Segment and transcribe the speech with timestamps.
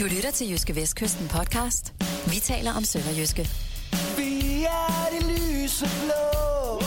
[0.00, 1.94] Du lytter til Jyske Vestkysten podcast.
[2.26, 3.48] Vi taler om Sønderjyske.
[4.16, 6.80] Vi er det lyse blå.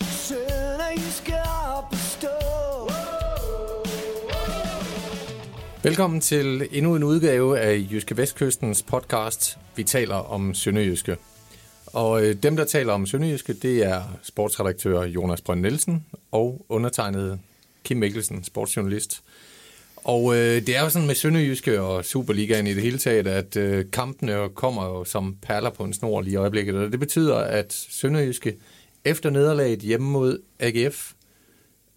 [0.00, 1.34] Sønderjyske
[1.76, 2.28] op at stå.
[5.82, 9.58] Velkommen til endnu en udgave af Jyske Vestkystens podcast.
[9.76, 11.16] Vi taler om Sønderjyske.
[11.86, 17.38] Og øh, dem, der taler om Sønderjyske, det er sportsredaktør Jonas Brønd Nielsen og undertegnet
[17.86, 19.22] Kim Mikkelsen, sportsjournalist.
[19.96, 23.56] Og øh, det er jo sådan med Sønderjyske og Superligaen i det hele taget, at
[23.56, 26.74] øh, kampene kommer jo som perler på en snor lige i øjeblikket.
[26.74, 28.56] Og det betyder, at Sønderjyske
[29.04, 31.12] efter nederlaget hjemme mod AGF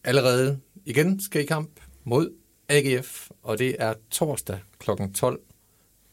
[0.03, 1.69] allerede igen skal i kamp
[2.03, 2.29] mod
[2.69, 4.89] AGF, og det er torsdag kl.
[5.15, 5.39] 12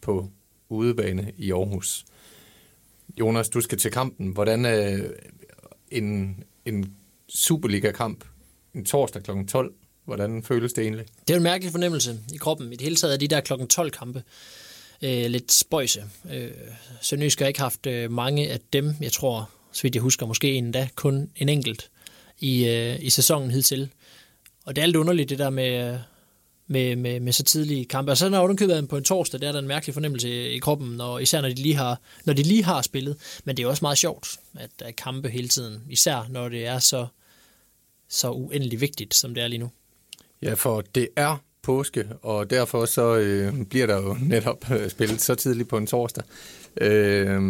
[0.00, 0.30] på
[0.69, 2.05] udebane i Aarhus.
[3.20, 4.28] Jonas, du skal til kampen.
[4.28, 5.11] Hvordan øh,
[5.91, 6.95] en, en
[7.28, 8.24] Superliga-kamp
[8.76, 9.30] en torsdag kl.
[9.48, 9.74] 12?
[10.04, 11.06] Hvordan føles det egentlig?
[11.28, 12.72] Det er en mærkelig fornemmelse i kroppen.
[12.72, 14.22] I det hele taget er de der klokken 12 kampe
[15.02, 16.05] øh, lidt spøjse.
[16.33, 16.50] Øh,
[17.00, 18.94] Sønderjysk har ikke haft øh, mange af dem.
[19.00, 21.91] Jeg tror, så vidt jeg husker, måske endda kun en enkelt
[22.41, 23.88] i, øh, i sæsonen hidtil.
[24.64, 25.98] Og det er lidt underligt, det der med,
[26.66, 28.12] med, med, med så tidlige kampe.
[28.12, 30.58] Og så når den købet på en torsdag, der er der en mærkelig fornemmelse i
[30.58, 33.16] kroppen, når, især når de lige har, når de lige har spillet.
[33.44, 35.83] Men det er også meget sjovt, at der er kampe hele tiden.
[35.90, 37.06] Især når det er så,
[38.08, 39.70] så uendelig vigtigt, som det er lige nu.
[40.42, 45.20] Ja, for det er påske, og derfor så øh, bliver der jo netop øh, spillet
[45.20, 46.24] så tidligt på en torsdag.
[46.80, 47.40] Øh,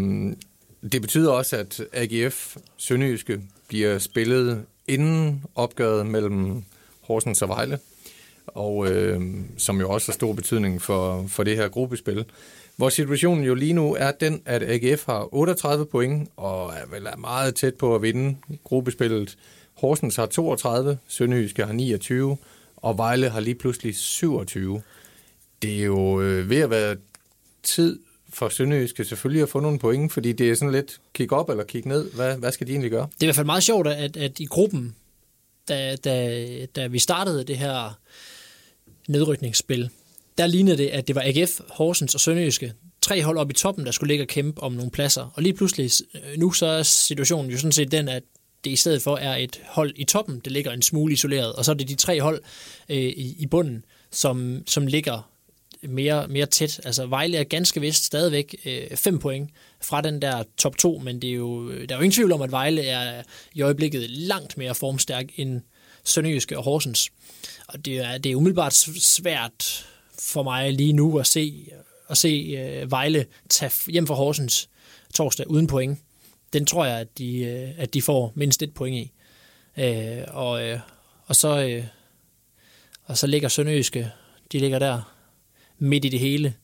[0.92, 6.64] det betyder også, at AGF Sønderjyske bliver spillet inden opgøret mellem
[7.00, 7.78] Horsens og Vejle,
[8.46, 9.20] og øh,
[9.58, 12.24] som jo også har stor betydning for, for det her gruppespil.
[12.76, 17.06] Hvor situationen jo lige nu er den, at AGF har 38 point, og er vel
[17.06, 19.36] er meget tæt på at vinde gruppespillet.
[19.76, 22.36] Horsens har 32, Sønderjyske har 29,
[22.76, 24.82] og Vejle har lige pludselig 27.
[25.62, 26.96] Det er jo øh, ved at være
[27.62, 31.50] tid for Sønderjyske selvfølgelig at få nogle point, fordi det er sådan lidt kig op
[31.50, 32.12] eller kig ned.
[32.12, 33.08] Hvad, hvad skal de egentlig gøre?
[33.14, 34.94] Det er i hvert fald meget sjovt, at, at i gruppen,
[35.68, 37.98] da, da, da vi startede det her
[39.08, 39.90] nedrykningsspil,
[40.38, 42.72] der lignede det, at det var AGF, Horsens og Sønderjyske,
[43.02, 45.32] tre hold op i toppen, der skulle ligge og kæmpe om nogle pladser.
[45.34, 48.22] Og lige pludselig, øh, nu så er situationen jo sådan set den, at
[48.66, 51.64] det i stedet for er et hold i toppen, det ligger en smule isoleret, og
[51.64, 52.42] så er det de tre hold
[52.88, 55.30] øh, i, i bunden, som, som ligger
[55.82, 56.80] mere, mere tæt.
[56.84, 59.50] Altså Vejle er ganske vist stadigvæk øh, point
[59.82, 62.42] fra den der top 2, men det er jo, der er jo ingen tvivl om,
[62.42, 63.22] at Vejle er
[63.54, 65.60] i øjeblikket langt mere formstærk end
[66.04, 67.10] Sønderjyske og Horsens.
[67.68, 69.86] Og det er, det er umiddelbart svært
[70.18, 71.68] for mig lige nu at se,
[72.08, 72.28] at se
[72.58, 74.68] øh, Vejle tage hjem fra Horsens
[75.14, 75.98] torsdag uden point.
[76.52, 79.12] Den tror jeg, at de, øh, at de får mindst et point i.
[79.76, 80.78] Øh, og, øh,
[81.26, 81.84] og, så, øh,
[83.04, 84.10] og så ligger Sønderjyske,
[84.52, 85.14] de ligger der
[85.78, 86.54] midt i det hele,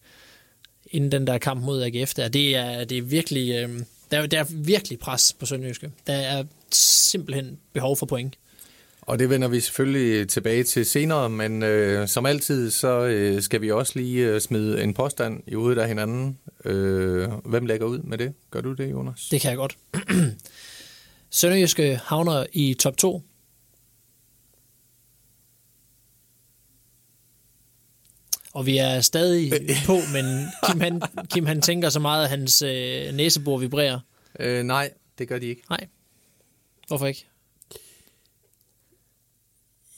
[0.91, 2.29] inden den der kamp mod AGF der.
[2.29, 5.93] Det er, det er virkelig, øh, der, er, der er virkelig pres på Sønderjyske.
[6.07, 8.39] Der er simpelthen behov for point.
[9.07, 13.61] Og det vender vi selvfølgelig tilbage til senere, men øh, som altid, så øh, skal
[13.61, 16.39] vi også lige øh, smide en påstand i hovedet af hinanden.
[16.65, 18.35] Øh, hvem lægger ud med det?
[18.51, 19.29] Gør du det, Jonas?
[19.31, 19.79] Det kan jeg godt.
[21.31, 23.23] Sønderjyske havner i top 2.
[28.53, 29.53] Og vi er stadig
[29.87, 34.01] på, men Kim han, Kim, han tænker så meget, at hans øh, næsebor vibrerer.
[34.41, 35.63] Øh, nej, det gør de ikke.
[35.71, 35.87] Nej.
[36.89, 37.27] Hvorfor ikke?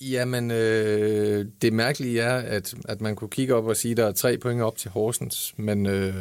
[0.00, 4.06] Jamen, øh, det mærkelige er, at, at man kunne kigge op og sige, at der
[4.06, 6.14] er tre point op til Horsens, men øh,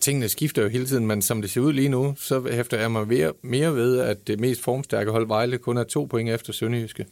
[0.00, 2.90] tingene skifter jo hele tiden, men som det ser ud lige nu, så hæfter jeg
[2.90, 6.52] mig mere, mere ved, at det mest formstærke hold Vejle kun er to point efter
[6.52, 7.06] Sønderjyske.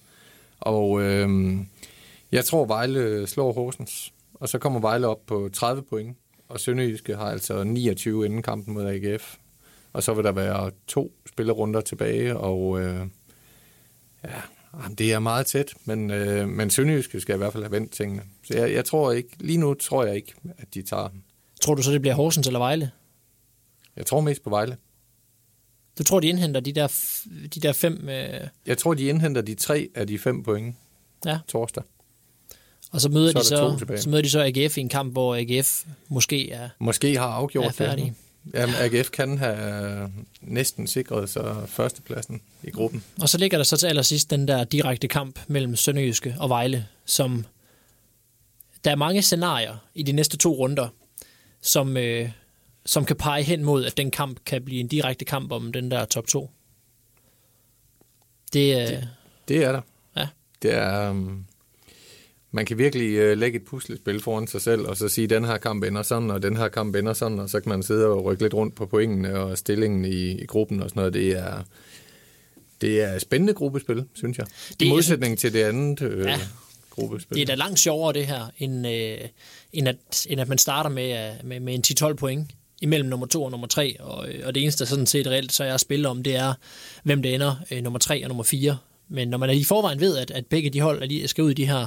[0.61, 1.57] Og øh,
[2.33, 6.17] jeg tror, Vejle slår Horsens, og så kommer Vejle op på 30 point,
[6.49, 9.37] og Sønderjyske har altså 29 inden kampen mod AGF.
[9.93, 13.07] Og så vil der være to spillerunder tilbage, og øh,
[14.25, 14.41] ja,
[14.75, 17.93] Jamen, det er meget tæt, men, øh, men Sønderjyske skal i hvert fald have vendt
[17.93, 18.23] tingene.
[18.45, 21.25] Så jeg, jeg tror ikke, lige nu tror jeg ikke, at de tager den.
[21.61, 22.91] Tror du så, det bliver Horsens eller Vejle?
[23.97, 24.77] Jeg tror mest på Vejle.
[25.99, 26.87] Du tror, de indhenter de der,
[27.55, 28.09] de der fem...
[28.09, 28.49] Øh...
[28.67, 30.77] Jeg tror, de indhenter de tre af de fem point
[31.27, 31.39] ja.
[31.49, 31.83] torsdag.
[32.91, 35.37] Og så møder, så de så, så møder de så AGF i en kamp, hvor
[35.37, 38.05] AGF måske er Måske har afgjort er færdig.
[38.05, 38.15] det.
[38.55, 43.05] Jamen, AGF kan have næsten sikret sig førstepladsen i gruppen.
[43.21, 46.87] Og så ligger der så til allersidst den der direkte kamp mellem Sønderjyske og Vejle,
[47.05, 47.45] som
[48.85, 50.89] der er mange scenarier i de næste to runder,
[51.61, 52.31] som, øh,
[52.87, 55.91] som kan pege hen mod, at den kamp kan blive en direkte kamp om den
[55.91, 56.51] der top 2.
[58.53, 59.09] Det, øh, det,
[59.49, 59.81] det er der.
[60.17, 60.29] Ja.
[60.63, 61.47] Det er, um,
[62.53, 65.57] man kan virkelig øh, lægge et puslespil foran sig selv, og så sige, den her
[65.59, 68.25] kamp ender sådan, og den her kamp ender sådan, og så kan man sidde og
[68.25, 71.15] rykke lidt rundt på pointene og stillingen i, i gruppen og sådan noget.
[71.15, 71.63] Det er,
[72.81, 74.47] det er spændende gruppespil, synes jeg.
[74.81, 76.39] Det I er- modsætning til det andet øh, Ja.
[76.91, 77.35] gruppespil.
[77.37, 79.19] Det er da langt sjovere det her, end, øh,
[79.73, 82.51] end, at, end at man starter med, øh, med, med en 10-12 point
[82.83, 85.53] imellem nummer to og nummer tre, og, øh, og det eneste, der sådan set reelt,
[85.53, 86.55] så er at spille om, det er,
[87.03, 88.79] hvem det ender, øh, nummer tre og nummer fire.
[89.09, 91.51] Men når man i forvejen ved, at, at begge de hold at de skal ud
[91.51, 91.87] i de her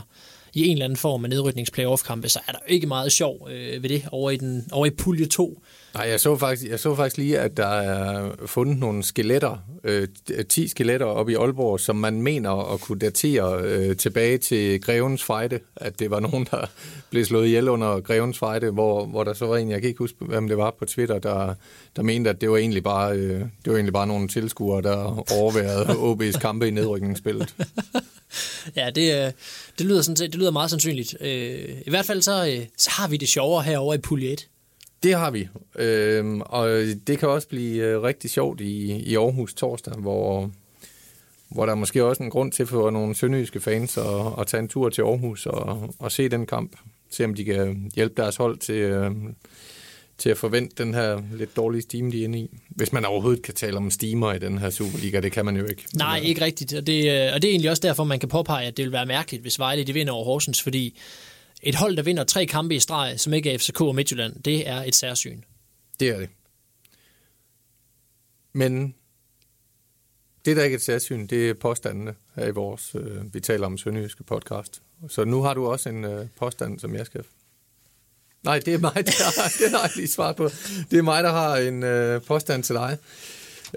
[0.55, 3.89] i en eller anden form af nedryknings-playoff-kampe, så er der ikke meget sjov øh, ved
[3.89, 5.61] det over i, den, over i pulje 2.
[5.93, 10.07] Nej, jeg så, faktisk, jeg så faktisk lige, at der er fundet nogle skeletter, øh,
[10.49, 15.23] 10 skeletter op i Aalborg, som man mener at kunne datere øh, tilbage til Grevens
[15.23, 15.59] Fejde.
[15.75, 16.65] At det var nogen, der
[17.09, 19.99] blev slået ihjel under Grevens Fejde, hvor, hvor der så var en, jeg kan ikke
[19.99, 21.53] huske, hvem det var på Twitter, der,
[21.95, 25.23] der mente, at det var egentlig bare, øh, det var egentlig bare nogle tilskuere, der
[25.33, 27.55] overværede OB's kampe i nedrykningsspillet.
[28.75, 29.31] Ja, det, øh,
[29.79, 31.17] det, lyder sådan set, det lyder meget sandsynligt.
[31.21, 34.47] Øh, I hvert fald så, øh, så har vi det sjovere herovre i pulje 1.
[35.03, 36.69] Det har vi, øhm, og
[37.07, 40.51] det kan også blive rigtig sjovt i, i Aarhus torsdag, hvor,
[41.49, 44.03] hvor der er måske også en grund til for nogle sønderjyske fans at,
[44.39, 46.75] at tage en tur til Aarhus og, og se den kamp.
[47.09, 49.11] Se om de kan hjælpe deres hold til, øh,
[50.17, 52.49] til at forvente den her lidt dårlige steam, de er inde i.
[52.69, 55.65] Hvis man overhovedet kan tale om steamer i den her Superliga, det kan man jo
[55.65, 55.85] ikke.
[55.95, 56.73] Nej, ikke rigtigt.
[56.73, 58.91] Og det, øh, og det er egentlig også derfor, man kan påpege, at det vil
[58.91, 60.97] være mærkeligt, hvis Vejle de vinder over Horsens, fordi
[61.63, 64.67] et hold, der vinder tre kampe i streg, som ikke er FCK og Midtjylland, det
[64.67, 65.41] er et særsyn.
[65.99, 66.29] Det er det.
[68.53, 68.95] Men
[70.45, 73.65] det, der ikke er et særsyn, det er påstandene her i vores øh, Vi taler
[73.65, 74.81] om sønderjyske podcast.
[75.07, 77.23] Så nu har du også en øh, påstand, som jeg skal...
[78.45, 80.49] Nej, det er mig, der har, det har jeg lige svaret på.
[80.91, 82.97] Det er mig, der har en øh, påstand til dig.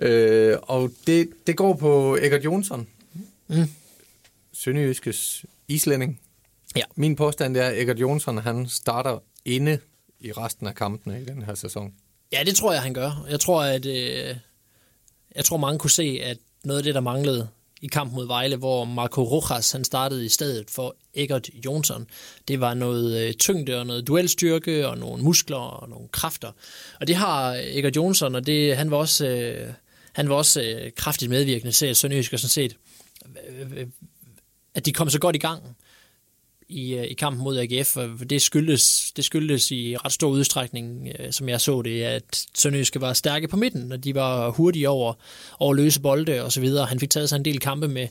[0.03, 2.87] Øh, og det, det går på Egert Jonsson.
[3.49, 3.71] Mm.
[4.53, 6.21] Sønderjyskes islænding.
[6.77, 6.83] Ja.
[6.95, 9.79] Min påstand er, at Egert Jonsson han starter inde
[10.21, 11.95] i resten af kampene i den her sæson.
[12.33, 13.27] Ja, det tror jeg, han gør.
[13.31, 14.37] Jeg tror, at øh,
[15.35, 17.49] jeg tror, mange kunne se, at noget af det, der manglede
[17.83, 22.07] i kamp mod Vejle, hvor Marco Rojas han startede i stedet for Egert Jonsson.
[22.49, 26.53] Det var noget øh, tyngde og noget duelstyrke og nogle muskler og nogle kræfter.
[27.01, 29.73] Og det har Egert Jonsson, og det, han var også, øh,
[30.13, 32.77] han var også øh, kraftigt medvirkende til, at Sønderjysk sådan set,
[33.49, 33.87] øh, øh, øh,
[34.75, 35.63] at de kom så godt i gang
[36.69, 41.09] i, øh, i kampen mod AGF, og det skyldes, det skyldes i ret stor udstrækning,
[41.19, 44.89] øh, som jeg så det, at Sønderjyske var stærke på midten, og de var hurtige
[44.89, 45.13] over,
[45.59, 46.87] over løse bolde og så videre.
[46.87, 48.09] Han fik taget sig en del kampe med,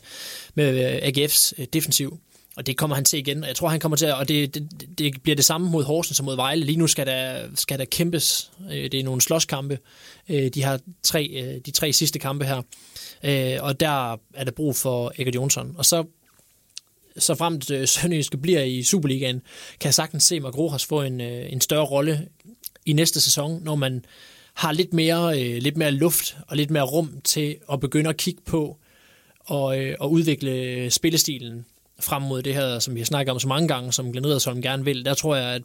[0.56, 2.20] med øh, AGF's defensiv,
[2.56, 3.44] og det kommer han til igen.
[3.44, 5.84] Og jeg tror, han kommer til at, og det, det, det bliver det samme mod
[5.84, 6.66] Horsens som mod Vejle.
[6.66, 8.52] Lige nu skal der, skal der kæmpes.
[8.70, 9.80] Det er nogle slåskampe.
[10.30, 12.62] De har tre, de tre sidste kampe her.
[13.62, 15.76] Og der er der brug for Egert Jonsson.
[15.78, 16.06] Og så
[17.20, 19.42] så fremt øh, Sønderjyske bliver i Superligaen,
[19.80, 20.54] kan jeg sagtens se Mark
[20.88, 22.28] få en, øh, en større rolle
[22.86, 24.06] i næste sæson, når man
[24.54, 28.18] har lidt mere, øh, lidt mere luft og lidt mere rum til at begynde at
[28.18, 28.78] kigge på
[29.40, 31.66] og, øh, og udvikle spillestilen
[32.00, 34.62] frem mod det her, som vi har snakket om så mange gange, som Glenn Riddersholm
[34.62, 35.06] gerne vil.
[35.06, 35.62] Der tror jeg, at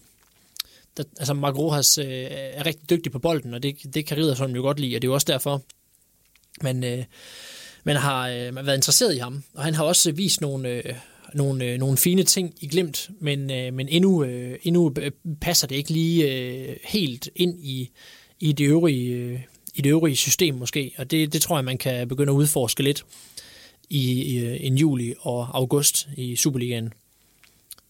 [0.97, 4.55] der, altså Mark Rojas øh, er rigtig dygtig på bolden, og det, det kan Riddersholm
[4.55, 5.63] jo godt lide, og det er jo også derfor,
[6.63, 7.05] man, øh,
[7.85, 9.43] man har øh, været interesseret i ham.
[9.55, 10.95] Og han har også vist nogle, øh,
[11.35, 15.67] nogle, øh, nogle fine ting i glemt, men, øh, men endnu, øh, endnu øh, passer
[15.67, 17.91] det ikke lige øh, helt ind i,
[18.41, 19.41] i, det øvrige, øh,
[19.75, 20.95] i det øvrige system måske.
[20.99, 23.05] Og det, det tror jeg, man kan begynde at udforske lidt
[23.91, 26.93] i, i øh, en juli og august i Superligaen,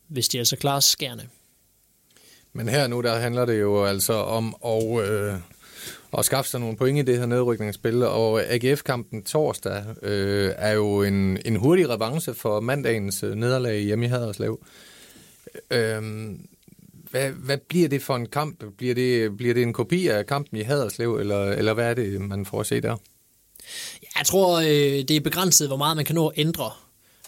[0.09, 1.28] hvis de altså klarer skærne.
[2.52, 5.35] Men her nu, der handler det jo altså om at, øh,
[6.12, 11.02] og skaffe sig nogle point i det her nedrykningsspil, og AGF-kampen torsdag øh, er jo
[11.02, 14.64] en, en hurtig revanche for mandagens øh, nederlag hjemme i Haderslev.
[15.71, 16.02] Øh,
[17.11, 18.64] hvad, hvad bliver det for en kamp?
[18.76, 22.21] Bliver det, bliver det en kopi af kampen i Haderslev, eller, eller hvad er det,
[22.21, 22.97] man får at se der?
[24.19, 26.71] Jeg tror, øh, det er begrænset, hvor meget man kan nå at ændre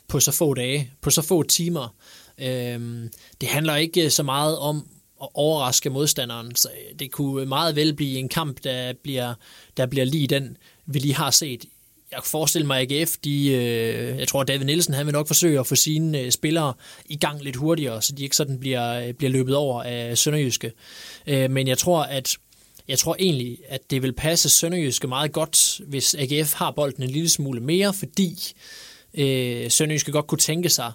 [0.09, 1.95] på så få dage, på så få timer.
[2.41, 3.09] Øh,
[3.41, 4.87] det handler ikke så meget om
[5.35, 6.57] overraske modstanderen.
[6.57, 9.35] Så det kunne meget vel blive en kamp, der bliver,
[9.76, 11.64] der bliver lige den, vi lige har set.
[12.11, 15.12] Jeg kan forestille mig, at AGF, de, øh, jeg tror, at David Nielsen han vil
[15.12, 16.75] nok forsøge at få sine øh, spillere
[17.07, 20.73] i gang lidt hurtigere, så de ikke sådan bliver, øh, bliver løbet over af Sønderjyske.
[21.26, 22.37] Øh, men jeg tror, at
[22.88, 27.11] jeg tror egentlig, at det vil passe Sønderjyske meget godt, hvis AGF har bolden en
[27.11, 28.38] lille smule mere, fordi
[29.14, 30.93] øh, Sønderjyske godt kunne tænke sig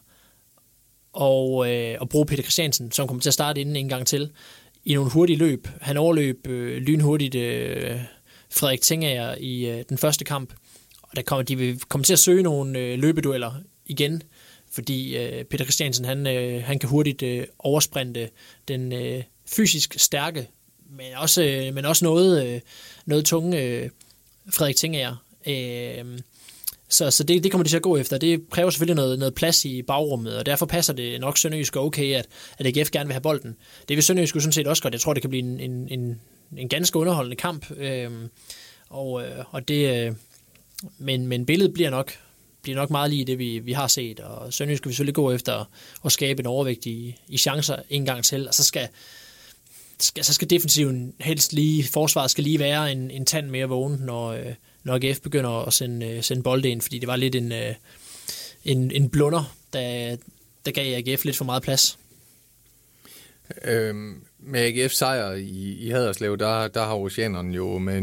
[1.13, 4.31] og, øh, og bruge Peter Christiansen, som kommer til at starte inden en gang til,
[4.85, 5.67] i nogle hurtige løb.
[5.81, 7.99] Han overløb øh, lynhurtigt øh,
[8.51, 10.53] Frederik Tengager i øh, den første kamp,
[11.01, 13.51] og der kommer, de vil komme til at søge nogle øh, løbedueller
[13.85, 14.23] igen,
[14.71, 18.29] fordi øh, Peter Christiansen han, øh, han kan hurtigt øh, oversprinte
[18.67, 20.47] den øh, fysisk stærke,
[20.89, 22.61] men også, øh, men også noget, øh,
[23.05, 23.89] noget tunge øh,
[24.49, 25.15] Frederik Tingager.
[25.47, 26.19] Øh,
[26.89, 28.17] så, så det, det kommer de til at gå efter.
[28.17, 32.15] Det kræver selvfølgelig noget, noget plads i bagrummet, og derfor passer det nok Sønderjysk okay,
[32.15, 32.25] at,
[32.57, 33.55] at AGF gerne vil have bolden.
[33.87, 34.93] Det vil Sønderjysk sådan set også godt.
[34.93, 36.21] Jeg tror, det kan blive en, en, en,
[36.57, 37.71] en ganske underholdende kamp.
[37.77, 38.29] Øhm, øh,
[38.89, 40.13] og, og det, øh,
[40.97, 42.13] men, men billedet bliver nok,
[42.61, 44.19] bliver nok meget lige det, vi, vi har set.
[44.19, 45.69] Og Sønderjysk skal vi selvfølgelig gå efter
[46.05, 48.87] at skabe en overvægt i, i chancer en gang til, og så skal,
[49.99, 53.99] skal, så skal defensiven helst lige, forsvaret skal lige være en, en tand mere vågen,
[53.99, 57.35] når, øh, når AGF begynder at sende, øh, sende bolde ind, fordi det var lidt
[57.35, 57.75] en, øh,
[58.65, 60.15] en, en blunder, der,
[60.65, 61.99] der gav AGF lidt for meget plads.
[63.65, 68.01] Øhm, med AGF sejr i, i Haderslev, der, der har oceanerne jo med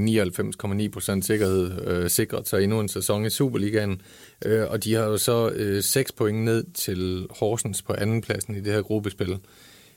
[1.19, 4.03] 99,9% sikkerhed øh, sikret sig endnu en sæson i Superligaen.
[4.45, 8.61] Øh, og de har jo så øh, 6 point ned til Horsens på andenpladsen i
[8.61, 9.39] det her gruppespil.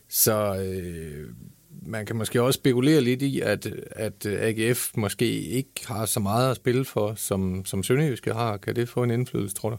[0.10, 1.28] Så øh,
[1.82, 6.52] man kan måske også spekulere lidt i, at, at AGF måske ikke har så meget
[6.52, 8.58] at spille for, som, som Sønderjyske har.
[8.58, 9.78] Kan det få en indflydelse, tror du?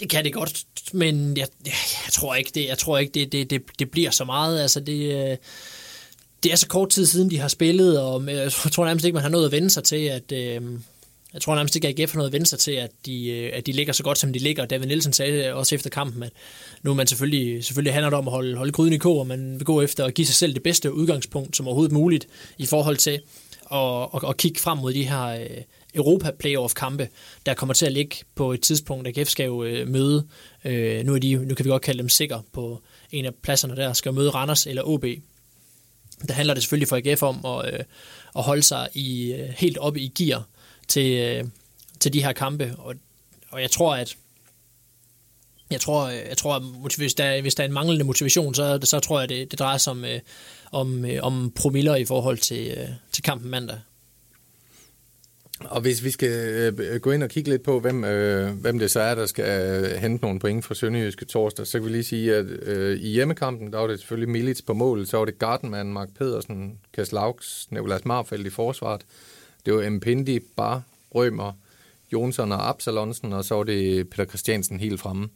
[0.00, 1.74] Det kan det godt, men jeg, jeg,
[2.06, 4.60] jeg tror ikke, det, jeg tror ikke det, det, det, det bliver så meget.
[4.60, 5.36] Altså det, øh,
[6.42, 9.14] det er så kort tid siden, de har spillet, og øh, jeg tror nærmest ikke,
[9.14, 10.62] man har noget at vende sig til, at, øh,
[11.34, 13.50] jeg tror nærmest ikke, at AGF har noget at vende sig til, at de, øh,
[13.54, 14.64] at de ligger så godt, som de ligger.
[14.64, 16.32] David Nielsen sagde også efter kampen, at
[16.82, 19.26] nu er man selvfølgelig, selvfølgelig handler det om at holde, holde gryden i kog, og
[19.26, 22.66] man vil gå efter at give sig selv det bedste udgangspunkt, som overhovedet muligt, i
[22.66, 23.20] forhold til
[23.72, 25.46] at, at, at kigge frem mod de her øh,
[25.94, 27.08] Europa Playoff kampe,
[27.46, 30.26] der kommer til at ligge på et tidspunkt, at AGF skal jo øh, møde,
[30.64, 33.76] øh, nu, er de, nu kan vi godt kalde dem sikker på en af pladserne
[33.76, 35.04] der, skal møde Randers eller OB.
[36.28, 37.80] Der handler det selvfølgelig for AGF om at, øh,
[38.36, 40.48] at holde sig i, helt oppe i gear
[40.88, 41.44] til, øh,
[42.00, 42.94] til de her kampe, og,
[43.50, 44.16] og jeg tror, at
[45.70, 48.78] jeg tror, øh, jeg tror at hvis, der, hvis der er en manglende motivation, så,
[48.82, 50.20] så tror jeg, det, det drejer sig om, øh,
[50.72, 53.78] om, øh, om promiller i forhold til, øh, til kampen mandag.
[55.60, 56.30] Og hvis vi skal
[56.78, 59.44] øh, gå ind og kigge lidt på, hvem, øh, hvem det så er, der skal
[59.44, 63.08] øh, hente nogle point for Sønderjyske torsdag, så kan vi lige sige, at øh, i
[63.08, 67.66] hjemmekampen, der var det selvfølgelig Milits på mål, så var det Gardenman, Mark Pedersen, Kaslauks,
[67.70, 69.04] Nicolas Marfeldt i forsvaret.
[69.66, 70.82] Det var Mpindi, Bar,
[71.14, 71.52] Rømer,
[72.12, 75.28] Jonsson og Absalonsen, og så var det Peter Christiansen helt fremme.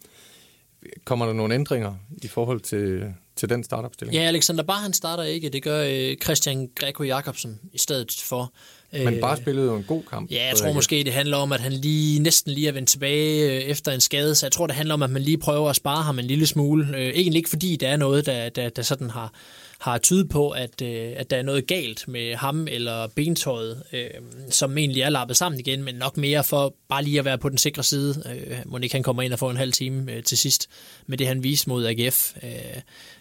[1.04, 4.16] Kommer der nogle ændringer i forhold til, til den startopstilling?
[4.16, 5.48] Ja, Alexander Bar han starter ikke.
[5.48, 8.52] Det gør øh, Christian Greco Jacobsen i stedet for.
[8.92, 10.30] Men bare spillede jo en god kamp.
[10.30, 13.52] Ja, jeg tror måske, det handler om, at han lige næsten lige er vendt tilbage
[13.52, 15.76] øh, efter en skade, så jeg tror, det handler om, at man lige prøver at
[15.76, 16.96] spare ham en lille smule.
[16.96, 19.32] Øh, egentlig ikke fordi, der er noget, der, der, der sådan har,
[19.78, 24.10] har tydet på, at, øh, at der er noget galt med ham eller bentøjet, øh,
[24.50, 27.48] som egentlig er lappet sammen igen, men nok mere for bare lige at være på
[27.48, 28.22] den sikre side.
[28.34, 30.68] Øh, må ikke han kommer ind og får en halv time øh, til sidst
[31.06, 32.32] med det, han viste mod AGF.
[32.42, 32.50] Øh,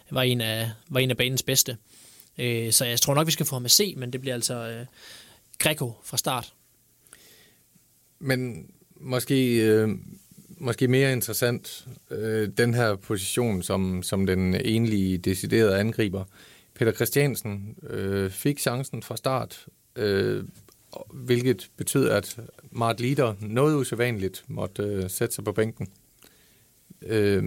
[0.10, 1.78] var, en af, var en af banens bedste.
[2.38, 4.86] Øh, så jeg tror nok, vi skal få ham at se, men det bliver altså...
[5.60, 6.54] Greco fra start.
[8.20, 9.90] Men måske, øh,
[10.50, 16.24] måske mere interessant, øh, den her position som, som den enlige deciderede angriber.
[16.74, 20.44] Peter Christiansen øh, fik chancen fra start, øh,
[21.14, 22.40] hvilket betyder, at
[22.72, 25.88] Mart Lider noget usædvanligt måtte øh, sætte sig på bænken.
[27.02, 27.44] Øh,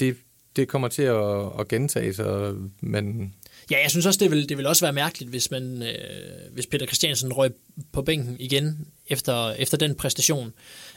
[0.00, 0.16] det,
[0.56, 3.34] det kommer til at, at gentage sig, men
[3.72, 6.66] Ja, jeg synes også, det vil, det vil også være mærkeligt, hvis, man, øh, hvis
[6.66, 7.52] Peter Christiansen røg
[7.92, 10.52] på bænken igen efter, efter den præstation.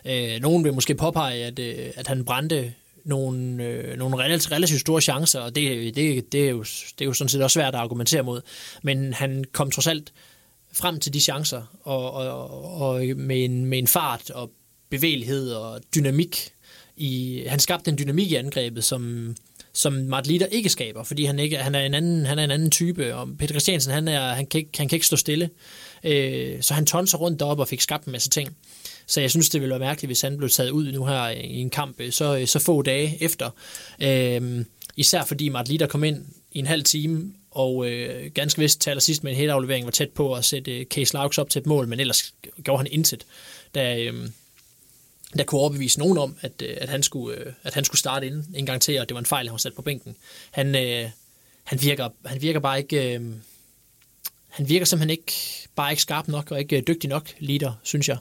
[0.06, 4.82] Øh, nogen vil måske påpege, at, øh, at han brændte nogle, øh, nogle relativt, relativt
[4.82, 7.76] store chancer, og det, det, det, er jo, det er jo sådan set også svært
[7.76, 8.42] at argumentere mod.
[8.82, 10.14] Men han kom trods alt
[10.74, 14.52] frem til de chancer, og, og, og med, en, med en fart og
[14.90, 16.52] bevægelighed og dynamik.
[16.98, 19.36] I, han skabte en dynamik i angrebet, som,
[19.76, 22.52] som Mart Litter ikke skaber, fordi han, ikke, han, er en anden, han er en
[22.52, 25.50] anden type, og Peter Christiansen, han, er, han, kan, ikke, han kan ikke stå stille.
[26.04, 28.56] Øh, så han tonser rundt deroppe og fik skabt en masse ting.
[29.08, 31.56] Så jeg synes, det ville være mærkeligt, hvis han blev taget ud nu her i
[31.56, 33.50] en kamp øh, så, øh, så få dage efter.
[34.00, 34.66] Øh,
[34.96, 39.02] især fordi Mart Litter kom ind i en halv time, og øh, ganske vist til
[39.02, 41.66] sidst med en headaflevering var tæt på at sætte øh, Case Laux op til et
[41.66, 43.26] mål, men ellers gjorde han intet,
[43.76, 44.14] da, øh,
[45.38, 48.28] der kunne overbevise nogen om, at, øh, at, han, skulle, øh, at han skulle starte
[48.28, 50.16] ind en gang til, og det var en fejl, han var sat på bænken.
[50.52, 51.10] Han, øh,
[51.64, 53.16] han, virker, han virker bare ikke...
[53.16, 53.22] Øh,
[54.48, 55.34] han virker simpelthen ikke
[55.76, 58.18] bare ikke skarp nok og ikke øh, dygtig nok leader, synes jeg.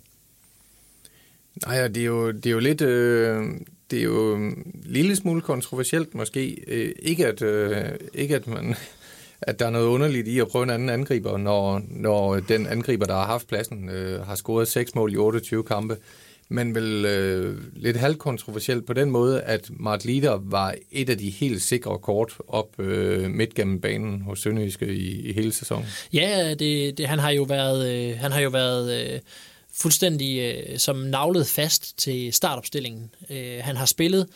[1.67, 2.81] Nej, det er jo, det er jo lidt...
[2.81, 3.45] Øh,
[3.91, 6.65] det er jo en lille smule kontroversielt måske.
[6.67, 8.77] Øh, ikke, at, øh, ikke at man
[9.47, 13.07] at der er noget underligt i at prøve en anden angriber, når, når den angriber,
[13.07, 15.97] der har haft pladsen, øh, har scoret seks mål i 28 kampe
[16.49, 21.31] men vel øh, lidt halvkontroversielt på den måde, at Mart Lider var et af de
[21.31, 25.87] helt sikre kort op øh, midt gennem banen hos Sønderjyske i, i hele sæsonen.
[26.13, 29.21] Ja, det, det, han har jo været, øh, han har jo været øh,
[29.75, 33.11] fuldstændig øh, som navlet fast til startopstillingen.
[33.31, 34.27] Øh, han har spillet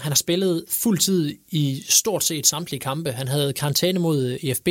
[0.00, 3.12] han har spillet fuld tid i stort set samtlige kampe.
[3.12, 4.68] Han havde karantæne mod øh, EFB,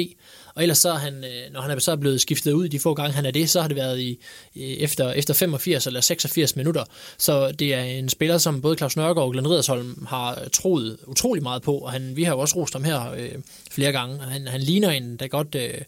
[0.56, 2.94] og ellers så er han, øh, når han er så blevet skiftet ud de få
[2.94, 4.20] gange, han er det, så har det været i,
[4.56, 6.84] øh, efter, efter 85 eller 86 minutter.
[7.18, 11.44] Så det er en spiller, som både Claus Nørgaard og Glenn Ridersholm har troet utrolig
[11.44, 13.32] meget på, og han, vi har jo også rost ham her øh,
[13.72, 14.20] flere gange.
[14.20, 15.56] Han, han ligner en, der godt...
[15.56, 15.82] Øh,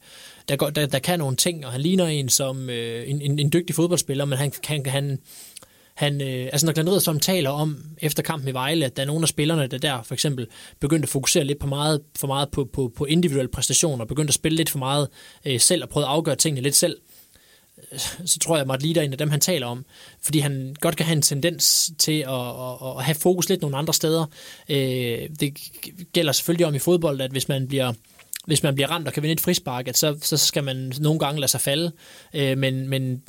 [0.49, 3.53] der, der, der kan nogle ting, og han ligner en som øh, en, en, en
[3.53, 5.19] dygtig fodboldspiller, men han, han, han,
[5.99, 9.07] han, øh, altså når Glenn som taler om efter kampen i Vejle, at der er
[9.07, 10.47] nogle af spillerne, der der for eksempel
[10.79, 14.35] begyndte at fokusere lidt på meget, for meget på, på, på individuelle præstationer, begyndte at
[14.35, 15.07] spille lidt for meget
[15.45, 16.97] øh, selv og prøve at afgøre tingene lidt selv,
[17.91, 19.85] øh, så tror jeg, at Martin Lider er en af dem, han taler om.
[20.21, 23.77] Fordi han godt kan have en tendens til at, at, at have fokus lidt nogle
[23.77, 24.25] andre steder.
[24.69, 25.57] Øh, det
[26.13, 27.93] gælder selvfølgelig om i fodbold, at hvis man bliver
[28.45, 31.19] hvis man bliver ramt og kan vinde et frispark, at så, så skal man nogle
[31.19, 31.91] gange lade sig falde.
[32.33, 33.21] Øh, men men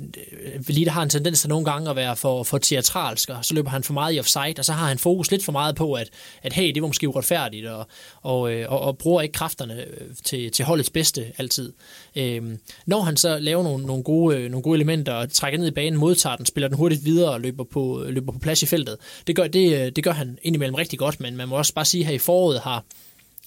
[0.78, 3.70] øh, har en tendens til nogle gange at være for, for teatralsk, og så løber
[3.70, 6.08] han for meget i offside, og så har han fokus lidt for meget på, at,
[6.42, 7.86] at hey, det var måske uretfærdigt, og,
[8.22, 11.72] og, øh, og, og bruger ikke kræfterne øh, til, til holdets bedste altid.
[12.16, 12.42] Øh,
[12.86, 15.70] når han så laver nogle, nogle, gode, øh, nogle gode elementer og trækker ned i
[15.70, 18.96] banen, modtager den, spiller den hurtigt videre og løber på, løber på plads i feltet,
[19.26, 22.00] det gør, det, det gør han indimellem rigtig godt, men man må også bare sige,
[22.00, 22.84] at her i foråret har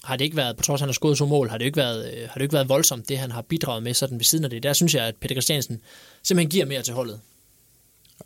[0.04, 1.76] har det ikke været, på trods af han har skåret to mål, har det ikke
[1.76, 4.44] været, øh, har det ikke været voldsomt, det han har bidraget med sådan ved siden
[4.44, 4.62] af det.
[4.62, 5.80] Der synes jeg, at Peter Christiansen
[6.22, 7.20] simpelthen giver mere til holdet.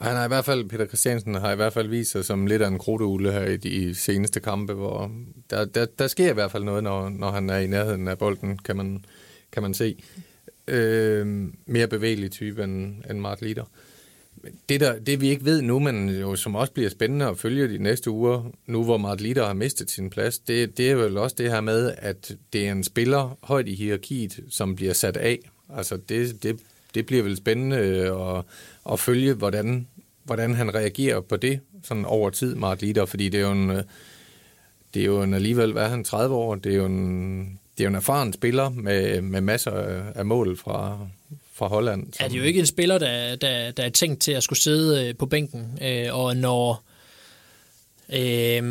[0.01, 2.63] Han har i hvert fald, Peter Christiansen har i hvert fald vist sig som lidt
[2.63, 5.11] af en krudeugle her i de seneste kampe, hvor
[5.51, 8.19] der, der, der sker i hvert fald noget, når, når han er i nærheden af
[8.19, 9.05] bolden, kan man,
[9.53, 9.97] kan man se.
[10.69, 11.27] Øh,
[11.67, 13.65] mere bevægelig type end, end Mark Litter.
[13.65, 13.88] Øh,
[14.69, 17.69] det, der, det vi ikke ved nu, men jo, som også bliver spændende at følge
[17.69, 21.17] de næste uger, nu hvor Mart Litter har mistet sin plads, det, det er vel
[21.17, 25.17] også det her med, at det er en spiller højt i hierarkiet, som bliver sat
[25.17, 25.39] af.
[25.77, 26.61] Altså det, det,
[26.95, 28.45] det bliver vel spændende øh, at,
[28.93, 29.87] at følge, hvordan,
[30.25, 33.71] hvordan han reagerer på det sådan over tid, Mart Litter, fordi det er jo en,
[33.71, 33.83] øh,
[34.95, 37.39] det er jo en alligevel, hvad er han, 30 år, det er jo en,
[37.79, 39.73] det er jo en erfaren spiller med, med masser
[40.15, 40.99] af mål fra,
[41.59, 42.13] fra Holland.
[42.13, 42.25] Som...
[42.25, 45.09] Er det jo ikke en spiller, der, der, der er tænkt til at skulle sidde
[45.09, 46.85] øh, på bænken, øh, og når,
[48.13, 48.63] øh,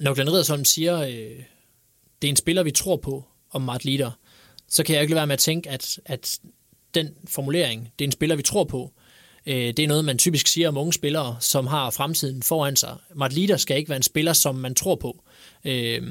[0.00, 1.42] når Glenn Riddersholm siger, øh,
[2.22, 4.10] det er en spiller, vi tror på, om Mart Lider,
[4.68, 6.38] så kan jeg ikke lade være med at tænke, at, at
[6.94, 8.92] den formulering, det er en spiller, vi tror på,
[9.46, 12.96] øh, det er noget, man typisk siger om unge spillere, som har fremtiden foran sig.
[13.14, 15.22] Mart Lider skal ikke være en spiller, som man tror på.
[15.64, 16.02] Øh,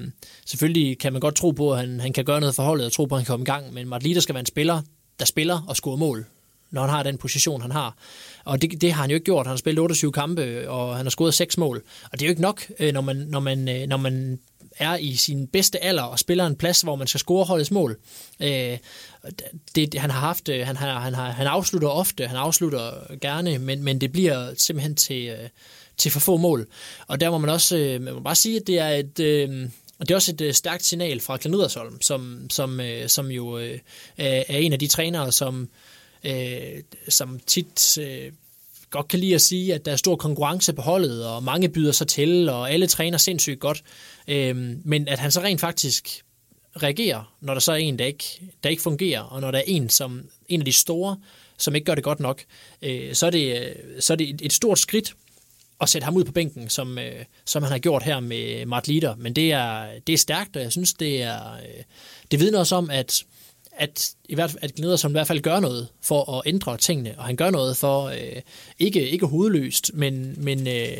[0.45, 2.91] selvfølgelig kan man godt tro på, at han, han kan gøre noget for holdet og
[2.91, 4.81] tro på, at han kan komme i gang, men Mart Lider skal være en spiller,
[5.19, 6.25] der spiller og scorer mål,
[6.71, 7.95] når han har den position, han har.
[8.45, 9.45] Og det, det har han jo ikke gjort.
[9.45, 11.83] Han har spillet 28 kampe, og han har scoret 6 mål.
[12.11, 14.39] Og det er jo ikke nok, øh, når man, når man, øh, når man
[14.77, 17.97] er i sin bedste alder og spiller en plads, hvor man skal score holdets mål.
[18.39, 18.77] Øh,
[19.75, 23.57] det, han har haft, øh, han, har, han, har, han afslutter ofte, han afslutter gerne,
[23.57, 25.35] men, men det bliver simpelthen til,
[25.97, 26.67] til for få mål.
[27.07, 29.19] Og der må man også man må bare sige, at det er et,
[29.99, 33.57] og det er også et øh, stærkt signal fra Klenedersholm, som, som, øh, som jo
[33.57, 33.79] øh,
[34.17, 35.69] er en af de trænere, som,
[36.23, 38.31] øh, som tit øh,
[38.89, 41.91] godt kan lide at sige, at der er stor konkurrence på holdet, og mange byder
[41.91, 43.83] sig til, og alle træner sindssygt godt.
[44.27, 46.25] Øh, men at han så rent faktisk
[46.83, 49.63] reagerer, når der så er en, der ikke, der ikke fungerer, og når der er
[49.67, 51.17] en, som en af de store,
[51.57, 52.43] som ikke gør det godt nok,
[52.81, 55.15] øh, så, er det, øh, så er det et stort skridt
[55.81, 58.87] at sætte ham ud på bænken, som, øh, som han har gjort her med Mart
[58.87, 59.15] Lider.
[59.15, 61.83] Men det er, det er stærkt, og jeg synes, det er øh,
[62.31, 63.25] det vidner også om, at
[63.77, 66.77] at, i hvert fald, at Gneder som i hvert fald gør noget for at ændre
[66.77, 68.41] tingene, og han gør noget for, øh,
[68.79, 70.97] ikke, ikke hovedløst, men, men øh,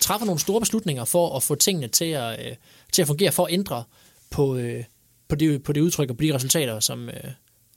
[0.00, 2.56] træffer nogle store beslutninger for at få tingene til at, øh,
[2.92, 3.84] til at fungere, for at ændre
[4.30, 4.84] på, øh,
[5.28, 7.30] på, det, på det udtryk og på de resultater, som, øh,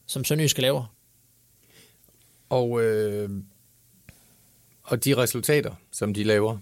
[0.08, 0.86] som Sønderjyske laver.
[2.50, 3.30] Og øh,
[4.92, 6.58] og de resultater, som de laver,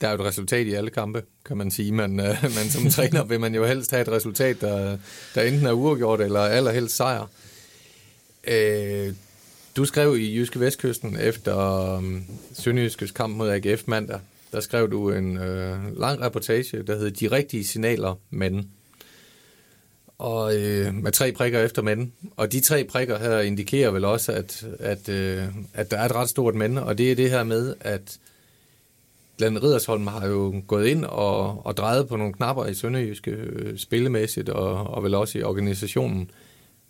[0.00, 2.90] der er jo et resultat i alle kampe, kan man sige, men, øh, men som
[2.90, 4.98] træner vil man jo helst have et resultat, der,
[5.34, 7.26] der enten er uafgjort eller allerhelst sejr.
[8.44, 9.14] Øh,
[9.76, 11.58] du skrev i Jyske Vestkysten efter
[11.96, 12.20] øh,
[12.52, 14.20] Sønderjyskes kamp mod AGF mandag,
[14.52, 18.70] der skrev du en øh, lang reportage, der hedder De rigtige signaler, men
[20.22, 22.12] og øh, med tre prikker efter mænd.
[22.36, 26.14] Og de tre prikker her indikerer vel også, at, at, øh, at der er et
[26.14, 28.18] ret stort mænd, og det er det her med, at
[29.38, 33.78] Glenn Riddersholm har jo gået ind og, og drejet på nogle knapper i Sønderjyske øh,
[33.78, 36.30] spillemæssigt, og, og vel også i organisationen.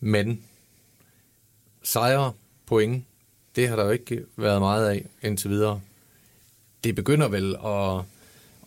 [0.01, 0.41] Men
[1.83, 2.33] sejre,
[2.67, 3.05] point,
[3.57, 5.81] Det har der jo ikke været meget af indtil videre.
[6.85, 8.05] Det begynder vel at,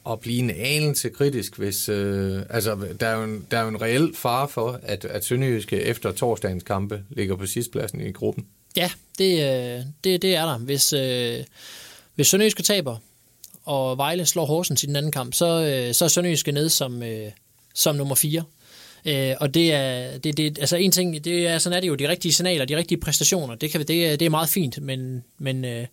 [0.10, 1.89] at blive en anelse kritisk, hvis...
[1.89, 5.26] Øh, altså, der er, jo en, der er jo en reel fare for, at, at
[5.26, 8.46] Sønderjyske efter torsdagens kampe ligger på sidstpladsen i gruppen.
[8.78, 10.58] Ja, det, øh, det, det er der.
[10.58, 11.44] Hvis, øh,
[12.15, 12.98] hvis Sønderjyske taber,
[13.65, 17.04] og Vejle slår Horsens i den anden kamp, så, øh, så er Sønderjyske nede som,
[17.04, 17.32] øh,
[17.74, 18.44] som nummer 4.
[19.06, 21.96] Øh, og det er, det, det, altså en ting, det er, sådan er det jo,
[21.96, 25.24] de rigtige signaler, de rigtige præstationer, det, kan, det, er, det er meget fint, men,
[25.38, 25.88] men øh,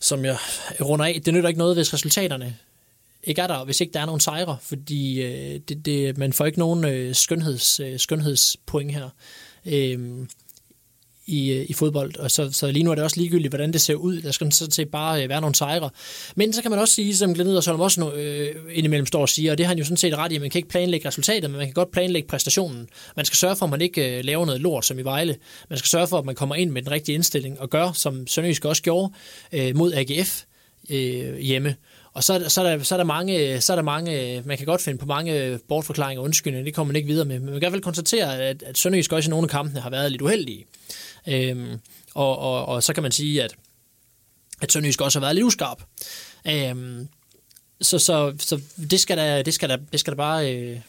[0.00, 0.36] som jeg
[0.80, 2.56] runder af, det nytter ikke noget, hvis resultaterne
[3.24, 6.46] ikke er der, hvis ikke der er nogen sejre, fordi øh, det, det, man får
[6.46, 9.08] ikke nogen øh, skønheds, øh, skønhedspoint her.
[9.66, 10.26] Øh,
[11.26, 13.80] i, øh, i fodbold, og så, så lige nu er det også ligegyldigt, hvordan det
[13.80, 14.20] ser ud.
[14.22, 15.90] Der skal sådan set bare øh, være nogle sejre.
[16.36, 19.52] Men så kan man også sige, som Glenn Edersholm også øh, indimellem står og siger,
[19.52, 21.50] og det har han jo sådan set ret i, at man kan ikke planlægge resultatet,
[21.50, 22.88] men man kan godt planlægge præstationen.
[23.16, 25.36] Man skal sørge for, at man ikke øh, laver noget lort som i Vejle.
[25.70, 28.26] Man skal sørge for, at man kommer ind med den rigtige indstilling og gør, som
[28.26, 29.12] Sønderjysk også gjorde
[29.52, 30.42] øh, mod AGF
[30.90, 31.76] øh, hjemme.
[32.14, 34.66] Og så, så, er der, så, er der mange, så er der mange, man kan
[34.66, 37.38] godt finde på mange bortforklaringer og undskyldninger, det kommer man ikke videre med.
[37.38, 39.80] Men man kan i hvert fald konstatere, at, at Sønderjysk også i nogle af kampene
[39.80, 40.66] har været lidt uheldige.
[41.28, 41.78] Øhm,
[42.14, 43.54] og, og, og så kan man sige, at,
[44.62, 45.82] at Sønderjysk også har været lidt uskarp.
[46.48, 47.08] Øhm,
[47.80, 50.80] så, så, så det skal der, det skal der, det skal der bare, øh,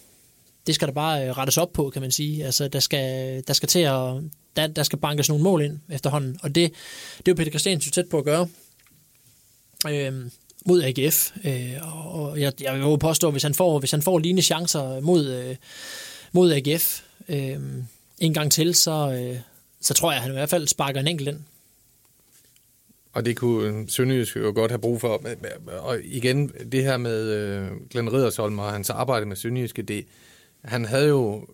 [0.67, 2.45] det skal der bare øh, rettes op på, kan man sige.
[2.45, 4.21] Altså, der skal, der skal til at,
[4.55, 6.71] der, der skal bankes nogle mål ind efterhånden, og det,
[7.17, 8.47] det er jo Peter Christiansen tæt på at gøre.
[9.89, 10.31] Øhm,
[10.65, 11.73] mod AGF, øh,
[12.15, 15.27] og jeg, jeg vil jo påstå, hvis han får, hvis han får lignende chancer mod,
[15.27, 15.55] øh,
[16.31, 17.57] mod AGF øh,
[18.19, 19.39] en gang til, så, øh,
[19.81, 21.39] så tror jeg, at han i hvert fald sparker en enkelt ind.
[23.13, 25.21] Og det kunne øh, Sønderjysk jo godt have brug for.
[25.79, 30.05] Og igen, det her med øh, Glenn Riddersholm og hans arbejde med Sønderjyske, det,
[30.63, 31.47] han havde jo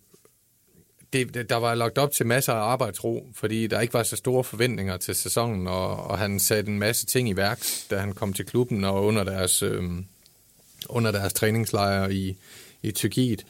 [1.14, 4.44] det, der var lagt op til masser af arbejdsro, fordi der ikke var så store
[4.44, 8.34] forventninger til sæsonen, og, og han satte en masse ting i værk, da han kom
[8.34, 9.84] til klubben og under deres, øh,
[10.90, 12.36] under deres træningslejre i,
[12.84, 13.46] i Tyrkiet.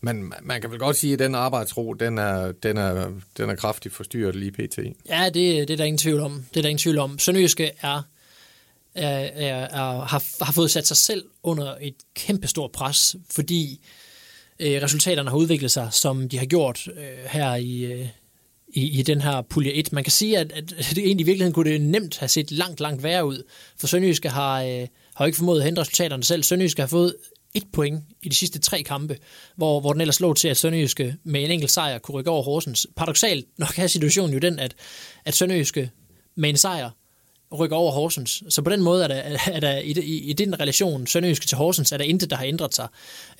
[0.00, 3.54] Men man kan vel godt sige, at den arbejdsro, den er, den er, den er
[3.54, 4.78] kraftigt forstyrret lige pt.
[5.08, 6.44] Ja, det, det er der ingen tvivl om.
[6.50, 7.18] Det er der ingen tvivl om.
[7.18, 8.02] Sønderjyske er,
[8.94, 14.09] er, er, er, har, har fået sat sig selv under et kæmpestort pres, fordi øh,
[14.60, 18.06] Øh, resultaterne har udviklet sig, som de har gjort øh, her i, øh,
[18.68, 19.92] i, i den her pulje 1.
[19.92, 22.80] Man kan sige, at, at det egentlig i virkeligheden kunne det nemt have set langt,
[22.80, 23.42] langt værre ud,
[23.78, 26.42] for Sønderjyske har, øh, har ikke formået at hente resultaterne selv.
[26.42, 27.16] Sønderjyske har fået
[27.54, 29.16] et point i de sidste tre kampe,
[29.56, 32.42] hvor, hvor den ellers lå til, at Sønderjyske med en enkelt sejr kunne rykke over
[32.42, 32.86] Horsens.
[32.96, 34.74] Paradoxalt nok er situationen jo den, at,
[35.24, 35.90] at Sønderjyske
[36.36, 36.90] med en sejr
[37.58, 38.42] rykker over Horsens.
[38.48, 41.56] Så på den måde er der, er der i, i, i den relation Sønderjyske til
[41.56, 42.88] Horsens, er der intet, der har ændret sig.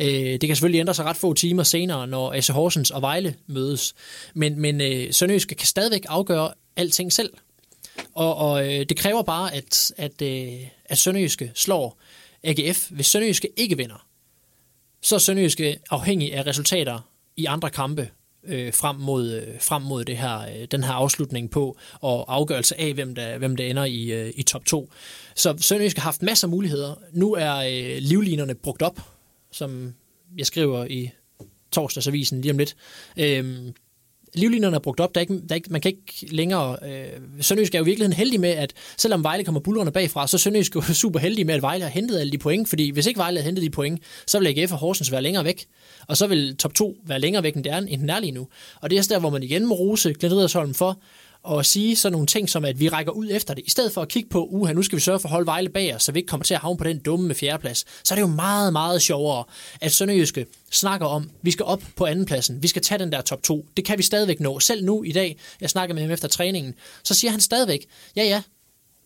[0.00, 3.34] Øh, det kan selvfølgelig ændre sig ret få timer senere, når AC Horsens og Vejle
[3.46, 3.94] mødes.
[4.34, 7.32] Men, men øh, Sønderjyske kan stadigvæk afgøre alting selv.
[8.14, 11.98] Og, og øh, det kræver bare, at, at, øh, at Sønderjyske slår
[12.44, 12.90] AGF.
[12.90, 14.06] Hvis Sønderjyske ikke vinder,
[15.02, 17.00] så er Sønderjyske afhængig af resultater
[17.36, 18.10] i andre kampe
[18.44, 22.80] øh, frem, mod, øh, frem mod det her, øh, den her afslutning på, og afgørelse
[22.80, 24.90] af, hvem der, hvem der ender i, øh, i top 2.
[25.34, 26.94] Så Sønderjysk har haft masser af muligheder.
[27.12, 29.00] Nu er øh, livlinerne brugt op,
[29.52, 29.94] som
[30.38, 31.10] jeg skriver i
[31.70, 32.76] torsdagsavisen lige om lidt.
[33.16, 33.72] Øh,
[34.34, 35.14] livlinerne er brugt op.
[35.14, 36.76] Der er ikke, der er ikke, man kan ikke længere...
[36.82, 37.06] Øh,
[37.40, 40.38] Sønderjysk er jo i virkeligheden heldig med, at selvom Vejle kommer bullerne bagfra, så er
[40.38, 43.18] Sønderjysk jo super heldig med, at Vejle har hentet alle de point, fordi hvis ikke
[43.18, 45.66] Vejle havde hentet de point, så vil AGF og Horsens være længere væk.
[46.06, 48.32] Og så vil top 2 være længere væk, end, det er, end den er lige
[48.32, 48.48] nu.
[48.80, 51.00] Og det er der, hvor man igen må rose Glenn Riddersholm for,
[51.42, 54.02] og sige sådan nogle ting som, at vi rækker ud efter det, i stedet for
[54.02, 56.12] at kigge på, uha, nu skal vi sørge for at holde Vejle bag os, så
[56.12, 58.26] vi ikke kommer til at havne på den dumme med fjerdeplads, så er det jo
[58.26, 59.44] meget, meget sjovere,
[59.80, 63.42] at Sønderjyske snakker om, vi skal op på andenpladsen, vi skal tage den der top
[63.42, 63.66] 2.
[63.76, 64.60] Det kan vi stadigvæk nå.
[64.60, 68.24] Selv nu i dag, jeg snakker med ham efter træningen, så siger han stadigvæk, ja
[68.24, 68.42] ja,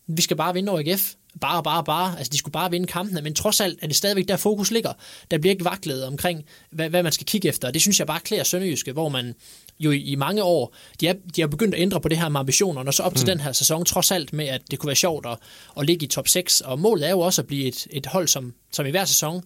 [0.07, 1.13] vi skal bare vinde over AGF.
[1.41, 2.17] Bare, bare, bare.
[2.17, 4.93] Altså, de skulle bare vinde kampene, men trods alt er det stadigvæk der fokus ligger.
[5.31, 7.71] Der bliver ikke vaklet omkring, hvad, hvad man skal kigge efter.
[7.71, 9.35] Det synes jeg bare klæder Sønderjyske, hvor man
[9.79, 12.29] jo i, i mange år, de er, de er begyndt at ændre på det her
[12.29, 13.17] med ambitionerne, og så op mm.
[13.17, 15.37] til den her sæson, trods alt med, at det kunne være sjovt at,
[15.79, 18.27] at ligge i top 6, og målet er jo også at blive et, et hold,
[18.27, 19.43] som, som i hver sæson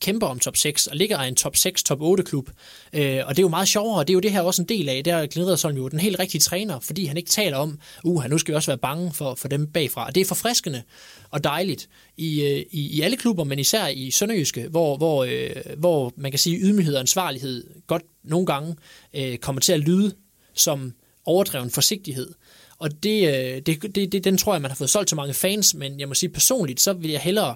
[0.00, 2.50] kæmper om top 6 og ligger i en top 6, top 8 klub.
[2.92, 4.68] Øh, og det er jo meget sjovere, og det er jo det her også en
[4.68, 5.04] del af.
[5.04, 8.38] Der er Glenn jo den helt rigtige træner, fordi han ikke taler om, uh, nu
[8.38, 10.06] skal vi også være bange for, for dem bagfra.
[10.06, 10.82] Og det er forfriskende
[11.30, 15.50] og dejligt i, øh, i, i alle klubber, men især i Sønderjyske, hvor, hvor, øh,
[15.78, 18.76] hvor man kan sige, ydmyghed og ansvarlighed godt nogle gange
[19.14, 20.14] øh, kommer til at lyde
[20.54, 20.92] som
[21.24, 22.34] overdreven forsigtighed.
[22.78, 25.34] Og det, øh, det, det, det, den tror jeg, man har fået solgt til mange
[25.34, 27.54] fans, men jeg må sige personligt, så vil jeg hellere,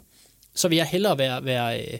[0.54, 1.98] så vil jeg hellere være, være, øh,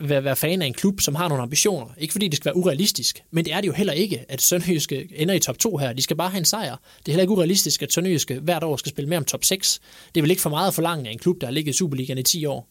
[0.00, 1.86] være, være fan af en klub, som har nogle ambitioner.
[1.98, 5.08] Ikke fordi det skal være urealistisk, men det er det jo heller ikke, at Sønderjyske
[5.16, 5.92] ender i top 2 her.
[5.92, 6.76] De skal bare have en sejr.
[6.98, 9.80] Det er heller ikke urealistisk, at Sønderjyske hvert år skal spille mere om top 6.
[10.14, 11.76] Det er vel ikke for meget at forlange af en klub, der har ligget i
[11.76, 12.68] Superligaen i 10 år.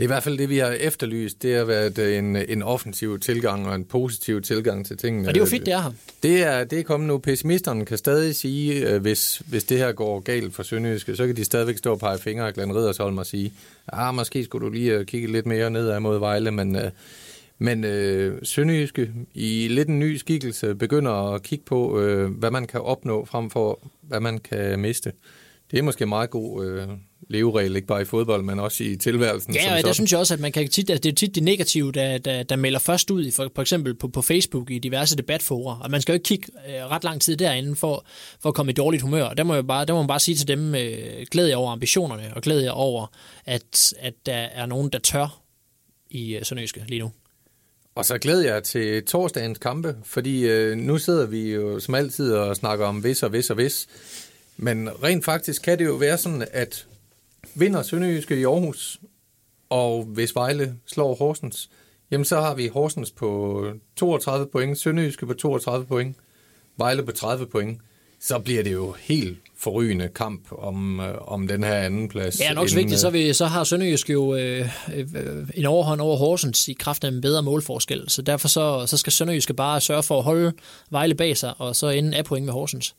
[0.00, 1.42] Det er i hvert fald det, vi har efterlyst.
[1.42, 5.28] Det har været en, en offensiv tilgang og en positiv tilgang til tingene.
[5.28, 5.90] Og det er jo fedt, det er her.
[6.22, 7.18] Det er, det er kommet nu.
[7.18, 11.36] Pessimisterne kan stadig sige, øh, hvis, hvis det her går galt for Sønderjyske, så kan
[11.36, 13.52] de stadigvæk stå og pege fingre af Glenn Riddersholm og sige,
[13.92, 16.90] ah, måske skulle du lige øh, kigge lidt mere nedad mod Vejle, men, øh,
[17.58, 22.66] men øh, Sønderjyske i lidt en ny skikkelse begynder at kigge på, øh, hvad man
[22.66, 25.12] kan opnå frem for, hvad man kan miste.
[25.70, 26.88] Det er måske meget god øh,
[27.28, 29.54] leveregel, ikke bare i fodbold, men også i tilværelsen.
[29.54, 29.94] Ja, og der sådan.
[29.94, 32.42] synes jeg også, at man kan tit, at det er tit det negative, der, der,
[32.42, 35.76] der melder først ud, i for, for eksempel på, på Facebook i diverse debatforer.
[35.76, 38.06] Og man skal jo ikke kigge øh, ret lang tid derinde for,
[38.40, 39.24] for at komme i dårligt humør.
[39.24, 41.56] Og der må, jeg bare, der må man bare sige til dem, øh, glæd jer
[41.56, 43.06] over ambitionerne, og glæd jer over,
[43.46, 45.42] at, at der er nogen, der tør
[46.10, 47.10] i øh, Sønderjyske lige nu.
[47.94, 52.32] Og så glæder jeg til torsdagens kampe, fordi øh, nu sidder vi jo som altid
[52.32, 53.86] og snakker om hvis og hvis og hvis.
[54.56, 56.86] Men rent faktisk kan det jo være sådan, at
[57.54, 59.00] vinder Sønderjyske i Aarhus,
[59.70, 61.70] og hvis Vejle slår Horsens,
[62.10, 63.64] jamen så har vi Horsens på
[63.96, 66.16] 32 point, Sønderjyske på 32 point,
[66.76, 67.80] Vejle på 30 point.
[68.20, 72.40] Så bliver det jo helt forrygende kamp om, øh, om den her anden plads.
[72.40, 75.06] Er nok så vigtigt, så, vi, så har Sønderjysk jo øh, øh,
[75.54, 78.04] en overhånd over Horsens i kraft af en bedre målforskel.
[78.08, 80.52] Så derfor så, så skal Sønderjyske bare sørge for at holde
[80.90, 82.94] Vejle bag sig, og så ende af point med Horsens.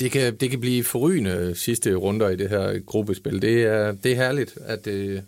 [0.00, 3.42] Det kan, det kan blive forrygende sidste runder i det her gruppespil.
[3.42, 5.22] Det er, det er herligt, at det,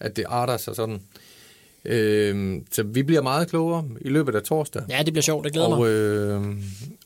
[0.00, 1.00] at det arter sig sådan.
[1.84, 4.82] Øh, så vi bliver meget klogere i løbet af torsdag.
[4.88, 5.78] Ja, det bliver sjovt, det glæder mig.
[5.78, 6.42] Og, øh,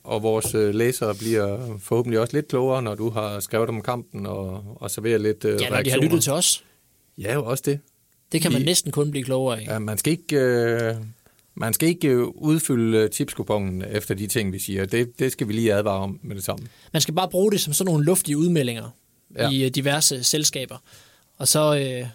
[0.03, 4.25] og vores øh, læsere bliver forhåbentlig også lidt klogere, når du har skrevet om kampen
[4.25, 6.01] og, og serverer lidt øh, Ja, når de har reaktioner.
[6.03, 6.63] lyttet til os.
[7.17, 7.79] Ja, jo også det.
[8.31, 9.65] Det kan man Vi- næsten kun blive klogere af.
[9.67, 10.35] Ja, man skal ikke...
[10.37, 10.95] Øh,
[11.57, 14.85] man skal ikke øh, udfylde øh, tipskupongen efter de ting, vi siger.
[14.85, 16.67] Det, det skal vi lige advare om med det samme.
[16.93, 18.89] Man skal bare bruge det som sådan nogle luftige udmeldinger
[19.35, 19.49] Ja.
[19.49, 20.77] i øh, diverse selskaber.
[21.37, 22.07] Og så, øh,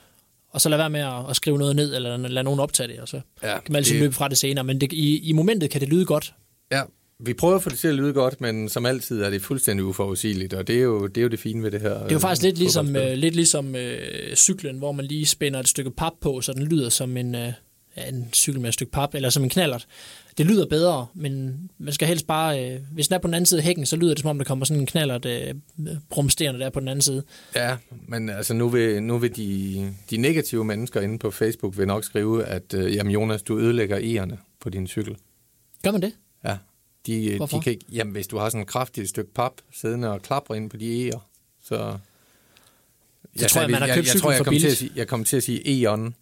[0.51, 3.01] og så lad være med at, at skrive noget ned, eller lade nogen optage det,
[3.01, 4.65] og så Ja, kan man altid det- løbe fra det senere.
[4.65, 6.35] Men det, i, i momentet kan det lyde godt.
[6.73, 6.83] Ja,
[7.25, 9.85] vi prøver at få det til at lyde godt, men som altid er det fuldstændig
[9.85, 11.95] uforudsigeligt, og det er jo det, er jo det fine ved det her.
[11.95, 15.61] Det er jo faktisk lidt ligesom, øh, lidt ligesom øh, cyklen, hvor man lige spænder
[15.61, 17.53] et stykke pap på, så den lyder som en, øh,
[17.97, 19.87] en cykel med et stykke pap, eller som en knallert.
[20.39, 22.71] Det lyder bedre, men man skal helst bare...
[22.71, 24.39] Øh, hvis den er på den anden side af hækken, så lyder det som om,
[24.39, 25.55] der kommer sådan en knallert øh,
[26.11, 27.23] brumsterende der på den anden side.
[27.57, 27.77] Ja,
[28.09, 32.05] men altså nu vil, nu vil de, de negative mennesker inde på Facebook vil nok
[32.05, 35.17] skrive, at øh, jamen Jonas, du ødelægger ejerne på din cykel.
[35.83, 36.13] Gør man det?
[36.45, 36.57] Ja.
[37.07, 37.59] De, Hvorfor?
[37.59, 40.55] de kan ikke, jamen hvis du har sådan et kraftigt stykke pap siddende og klapper
[40.55, 41.29] ind på de eger,
[41.63, 41.99] så...
[43.39, 44.77] Det tror jeg, man har jeg, købt jeg, jeg, tror, cyklen jeg kom til at
[44.77, 46.15] sige, jeg kommer til at sige eon.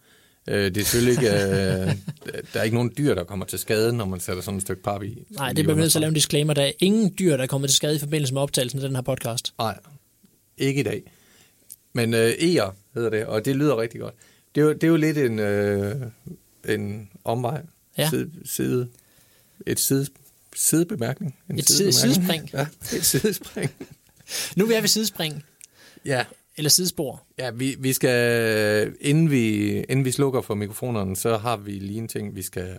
[0.49, 1.35] Øh, det er selvfølgelig ikke...
[1.37, 1.97] Øh,
[2.53, 4.83] der er ikke nogen dyr, der kommer til skade, når man sætter sådan et stykke
[4.83, 5.25] pap i.
[5.31, 6.55] Nej, det bliver nødt til at lave en disclaimer.
[6.55, 8.97] Der er ingen dyr, der er kommet til skade i forbindelse med optagelsen af den
[8.97, 9.55] her podcast.
[9.59, 9.79] Nej,
[10.59, 11.03] ikke i dag.
[11.93, 14.15] Men øh, eger hedder det, og det lyder rigtig godt.
[14.55, 15.97] Det er jo, det er jo lidt en, øh,
[16.69, 17.63] en omvej.
[17.99, 18.11] Ja.
[18.11, 18.89] Side, side,
[19.67, 20.07] et side,
[20.57, 21.37] sidebemærkning.
[21.51, 22.51] En Et side- sidespring.
[22.53, 23.71] Ja, et sidespring.
[24.57, 25.45] Nu er vi ved sidespring,
[26.05, 26.25] ja,
[26.61, 27.27] eller sidespor.
[27.39, 31.99] ja vi, vi skal, inden vi, inden vi slukker for mikrofonerne, så har vi lige
[31.99, 32.79] en ting, vi skal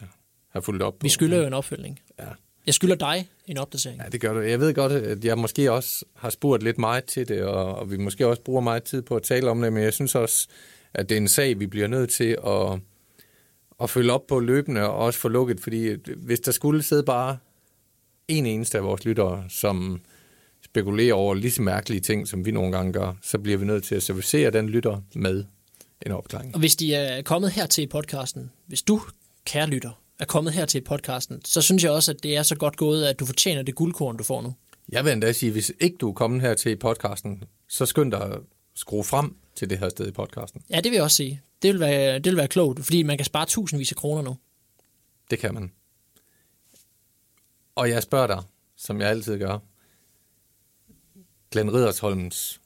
[0.49, 1.03] have fulgt op på.
[1.03, 1.99] Vi skylder jo en opfølgning.
[2.19, 2.25] Ja.
[2.65, 4.01] Jeg skylder dig en opdatering.
[4.03, 4.39] Ja, det gør du.
[4.39, 7.91] Jeg ved godt, at jeg måske også har spurgt lidt meget til det, og, og
[7.91, 10.47] vi måske også bruger meget tid på at tale om det, men jeg synes også,
[10.93, 12.79] at det er en sag, vi bliver nødt til at,
[13.81, 17.37] at følge op på løbende og også få lukket, fordi hvis der skulle sidde bare
[18.27, 20.01] en eneste af vores lyttere, som
[20.71, 23.83] spekulerer over lige så mærkelige ting, som vi nogle gange gør, så bliver vi nødt
[23.83, 25.45] til at servicere den lytter med
[26.05, 26.53] en opklaring.
[26.53, 29.01] Og hvis de er kommet her til podcasten, hvis du,
[29.45, 32.55] kære lytter, er kommet her til podcasten, så synes jeg også, at det er så
[32.55, 34.53] godt gået, at du fortjener det guldkorn, du får nu.
[34.91, 38.21] Jeg vil endda sige, hvis ikke du er kommet her til podcasten, så skynd dig
[38.21, 38.39] at
[38.75, 40.61] skrue frem til det her sted i podcasten.
[40.69, 41.41] Ja, det vil jeg også sige.
[41.61, 44.37] Det vil være, det vil være klogt, fordi man kan spare tusindvis af kroner nu.
[45.31, 45.71] Det kan man.
[47.75, 48.43] Og jeg spørger dig,
[48.77, 49.59] som jeg altid gør.
[51.51, 52.59] Glenn Riddersholms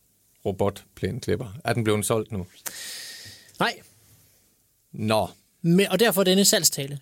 [0.45, 2.47] robotplæneklipper, er den blevet solgt nu?
[3.59, 3.73] Nej,
[4.91, 5.27] Nå,
[5.61, 6.99] men, og derfor denne salgstale.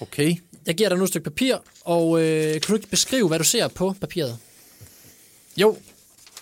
[0.00, 0.36] okay.
[0.66, 3.44] Jeg giver dig nu et stykke papir, og øh, kan du ikke beskrive, hvad du
[3.44, 4.38] ser på papiret?
[5.56, 5.76] Jo,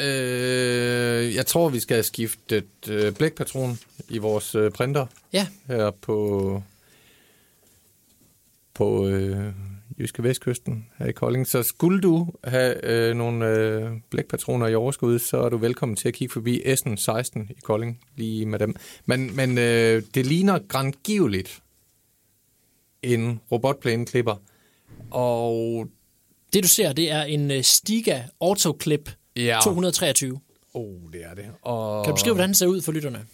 [0.00, 5.90] øh, jeg tror, vi skal have skiftet øh, blækpatron i vores øh, printer Ja, her
[5.90, 6.62] på,
[8.74, 9.52] på øh,
[10.00, 11.46] Jyske Vestkysten her i Kolding.
[11.46, 16.08] Så skulle du have øh, nogle øh, blækpatroner i overskud, så er du velkommen til
[16.08, 18.74] at kigge forbi Essen 16 i Kolding, lige med dem.
[19.06, 21.62] Men, men øh, det ligner grandgiveligt
[23.02, 24.36] en robotplæneklipper,
[25.10, 25.86] og
[26.52, 29.58] Det du ser, det er en øh, Stiga Autoclip Ja.
[29.64, 30.40] 223.
[30.74, 31.44] oh, det er det.
[31.62, 33.24] Og Kan du beskrive, hvordan den ser ud for lytterne?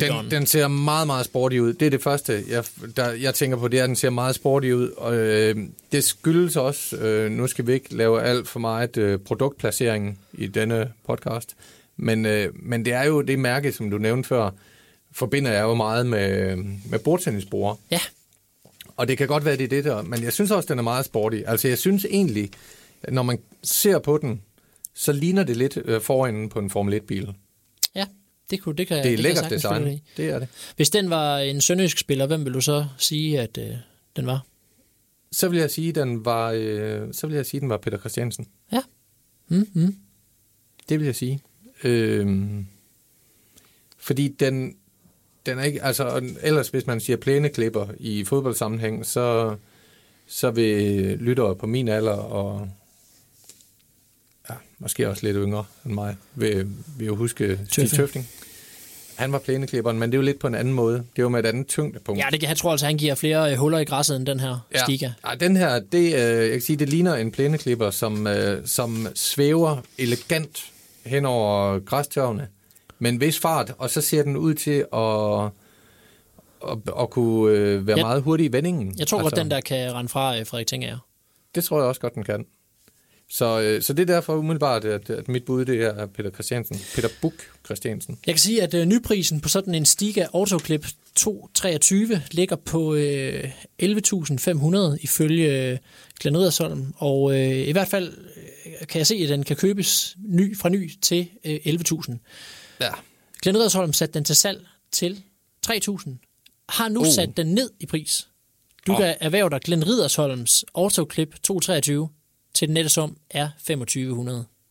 [0.00, 1.72] Den, den ser meget, meget sporty ud.
[1.72, 2.64] Det er det første, jeg,
[2.96, 4.90] der, jeg tænker på, det er, at den ser meget sporty ud.
[4.90, 5.56] Og, øh,
[5.92, 10.46] det skyldes også, øh, nu skal vi ikke lave alt for meget øh, produktplacering i
[10.46, 11.56] denne podcast,
[11.96, 14.50] men, øh, men det er jo det mærke, som du nævnte før,
[15.12, 16.56] forbinder jeg jo meget med,
[16.90, 17.78] med bordtennisbord.
[17.90, 18.00] Ja,
[18.96, 20.82] Og det kan godt være, det er det der, men jeg synes også, den er
[20.82, 21.38] meget sporty.
[21.46, 22.50] Altså, jeg synes egentlig,
[23.08, 24.42] når man ser på den,
[24.94, 27.34] så ligner det lidt øh, foran på en Formel 1-bil.
[27.94, 28.04] ja.
[28.50, 30.00] Det, kunne, det kan, Det er jeg lækkert design.
[30.16, 30.48] Det er det.
[30.76, 33.74] Hvis den var en sønderjysk spiller, hvem vil du så sige, at øh,
[34.16, 34.46] den var?
[35.32, 38.46] Så vil jeg sige, den var, øh, så vil jeg sige, den var Peter Christiansen.
[38.72, 38.80] Ja.
[39.48, 39.96] Mm, mm.
[40.88, 41.40] Det vil jeg sige.
[41.84, 42.46] Øh,
[43.98, 44.76] fordi den,
[45.46, 49.56] den er ikke, altså ellers hvis man siger plæneklipper i fodboldsammenhæng, så,
[50.26, 50.72] så vil
[51.18, 52.68] lyttere på min alder og
[54.50, 57.90] ja, måske også lidt yngre end mig, vil, vil jo huske Stig Tøffing.
[57.96, 58.28] Tøfting.
[59.14, 61.04] Han var plæneklipperen, men det er jo lidt på en anden måde.
[61.16, 62.20] Det var med et andet tyngdepunkt.
[62.20, 64.40] Ja, det, kan- jeg tror altså, han giver flere øh, huller i græsset end den
[64.40, 64.82] her ja.
[64.84, 65.10] Stiga.
[65.30, 69.06] Ja, den her, det, øh, jeg kan sige, det ligner en plæneklipper, som, øh, som
[69.14, 70.64] svæver elegant
[71.06, 72.48] hen over græstørvene
[72.98, 75.44] med en vis fart, og så ser den ud til at,
[76.72, 78.94] at, at kunne øh, være Jeg- meget hurtig i vendingen.
[78.98, 80.98] Jeg tror altså, godt, den der kan rende fra øh, Frederik Tengager.
[81.54, 82.44] Det tror jeg også godt, den kan.
[83.30, 86.80] Så, øh, så det er derfor umiddelbart, at, at mit bud det er Peter Christiansen.
[86.94, 87.34] Peter Buk
[87.64, 88.18] Christiansen.
[88.26, 90.86] Jeg kan sige, at øh, nyprisen på sådan en Stiga Autoclip
[91.16, 93.44] 223 ligger på øh,
[93.82, 95.78] 11.500 ifølge øh,
[96.20, 98.12] Glenn Riddersholm, og øh, i hvert fald
[98.66, 102.16] øh, kan jeg se, at den kan købes ny fra ny til øh, 11.000.
[102.80, 102.90] Ja.
[103.42, 105.22] Glenn Riddersholm satte den til salg til
[105.66, 106.10] 3.000.
[106.68, 107.06] Har nu oh.
[107.06, 108.28] sat den ned i pris.
[108.86, 108.98] Du oh.
[108.98, 112.08] kan erhverve dig Glenn Riddersholms Autoclip 223
[112.56, 113.72] til den nette sum er 2.500.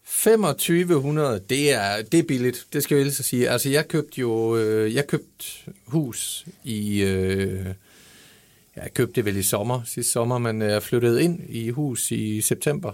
[0.06, 3.50] 2500, det er, det er billigt, det skal jeg så sige.
[3.50, 5.46] Altså, jeg købte jo, øh, jeg købte
[5.86, 7.66] hus i, øh,
[8.76, 12.12] jeg købte det vel i sommer, sidste sommer, men øh, jeg flyttede ind i hus
[12.12, 12.94] i september.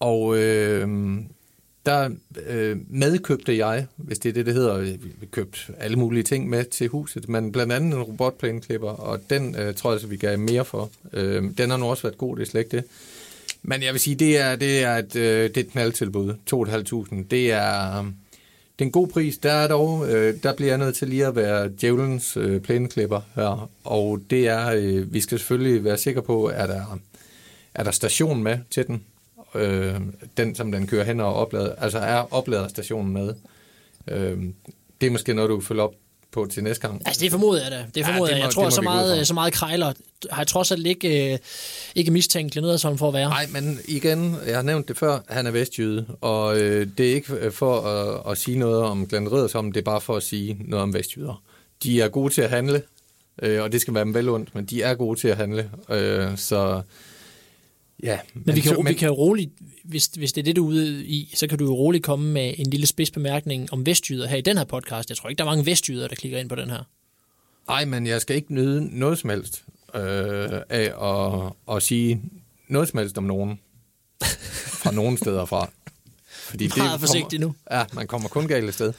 [0.00, 0.88] Og øh,
[1.86, 2.10] der
[2.46, 4.78] øh, medkøbte jeg, hvis det er det, det hedder,
[5.20, 9.56] vi købte alle mulige ting med til huset, men blandt andet en robotplæneklipper, og den
[9.56, 10.90] øh, tror jeg, så vi gav mere for.
[11.12, 12.84] Øh, den har nu også været god, det er slet ikke det.
[13.66, 16.34] Men jeg vil sige, det er, det er et, øh, det er et knaldtilbud.
[17.14, 17.24] 2.500.
[17.30, 18.06] Det er, um,
[18.78, 19.38] det er en god pris.
[19.38, 23.20] Der er dog, øh, der bliver jeg nødt til lige at være djævelens øh, plæneklipper
[23.34, 23.70] her.
[23.84, 26.98] Og det er, øh, vi skal selvfølgelig være sikre på, at der,
[27.74, 29.04] er der station med til den.
[29.54, 30.00] Øh,
[30.36, 31.74] den, som den kører hen og oplader.
[31.74, 33.34] Altså er opladerstationen med.
[34.08, 34.38] Øh,
[35.00, 35.94] det er måske noget, du kan følge op
[36.34, 37.02] på til næste gang.
[37.06, 37.84] Altså det formoder jeg da.
[37.94, 38.38] Det Ja, formoder det jeg.
[38.38, 39.92] må- Jeg tror, det må så meget, så meget krejler
[40.30, 41.38] har jeg trods alt ikke, øh,
[41.94, 43.28] ikke mistænkt Glenn Riddersholm for at være.
[43.28, 47.14] Nej, men igen, jeg har nævnt det før, han er vestjyde, og øh, det er
[47.14, 50.56] ikke for at, at sige noget om Glenn Riddersholm, det er bare for at sige
[50.68, 51.42] noget om vestjyder.
[51.82, 52.82] De er gode til at handle,
[53.42, 55.70] øh, og det skal være dem vel ondt, men de er gode til at handle,
[55.90, 56.82] øh, så
[58.04, 58.18] ja.
[58.34, 59.50] Men vi kan, men, vi kan jo roligt,
[59.84, 62.32] hvis, hvis det er det, du er ude i, så kan du jo roligt komme
[62.32, 65.08] med en lille spidsbemærkning om vestjyder her i den her podcast.
[65.08, 66.82] Jeg tror ikke, der er mange vestjyder, der klikker ind på den her.
[67.68, 69.64] Nej, men jeg skal ikke nyde noget som helst
[69.94, 70.02] øh,
[70.68, 72.22] af at, at sige
[72.68, 73.60] noget som helst om nogen
[74.82, 75.70] fra nogen steder fra.
[76.26, 77.54] Fordi Meget forsigtig nu.
[77.70, 78.92] Ja, man kommer kun galt sted.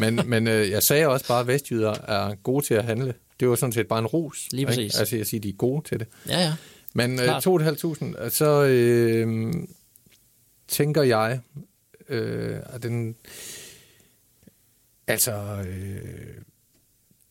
[0.00, 3.14] Men, men øh, jeg sagde også bare, at vestjyder er gode til at handle.
[3.40, 4.48] Det var sådan set bare en ros.
[4.50, 4.68] Lige ikke?
[4.68, 4.98] præcis.
[4.98, 6.06] Altså, jeg siger, de er gode til det.
[6.28, 6.52] Ja, ja.
[6.94, 7.46] Men øh, Klart.
[7.46, 9.52] 2.500, så øh,
[10.68, 11.40] tænker jeg,
[12.08, 13.16] øh, at den...
[15.06, 16.34] Altså, øh,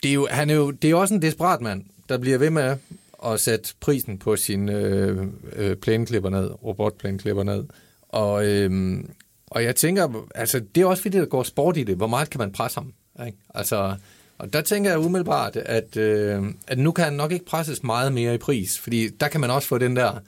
[0.03, 2.37] det er jo, han er jo, det er jo også en desperat mand, der bliver
[2.37, 2.77] ved med
[3.25, 7.65] at sætte prisen på sin øh, øh, plæneklipper ned, robotplæneklipper ned.
[8.09, 9.03] Og, øh,
[9.47, 11.95] og jeg tænker, altså, det er også fordi, der går sport i det.
[11.95, 12.93] Hvor meget kan man presse ham?
[13.25, 13.37] Ikke?
[13.55, 13.95] Altså,
[14.37, 18.13] og der tænker jeg umiddelbart, at, øh, at nu kan han nok ikke presses meget
[18.13, 20.19] mere i pris, fordi der kan man også få den der,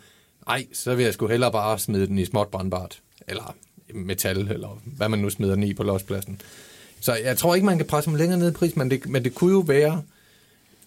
[0.48, 3.56] ej, så vil jeg sgu hellere bare smide den i småt brandbart, eller
[3.93, 6.41] metal, eller hvad man nu smider den i på lospladsen.
[6.99, 9.24] Så jeg tror ikke, man kan presse ham længere ned i pris, men det, men
[9.24, 10.03] det kunne jo være,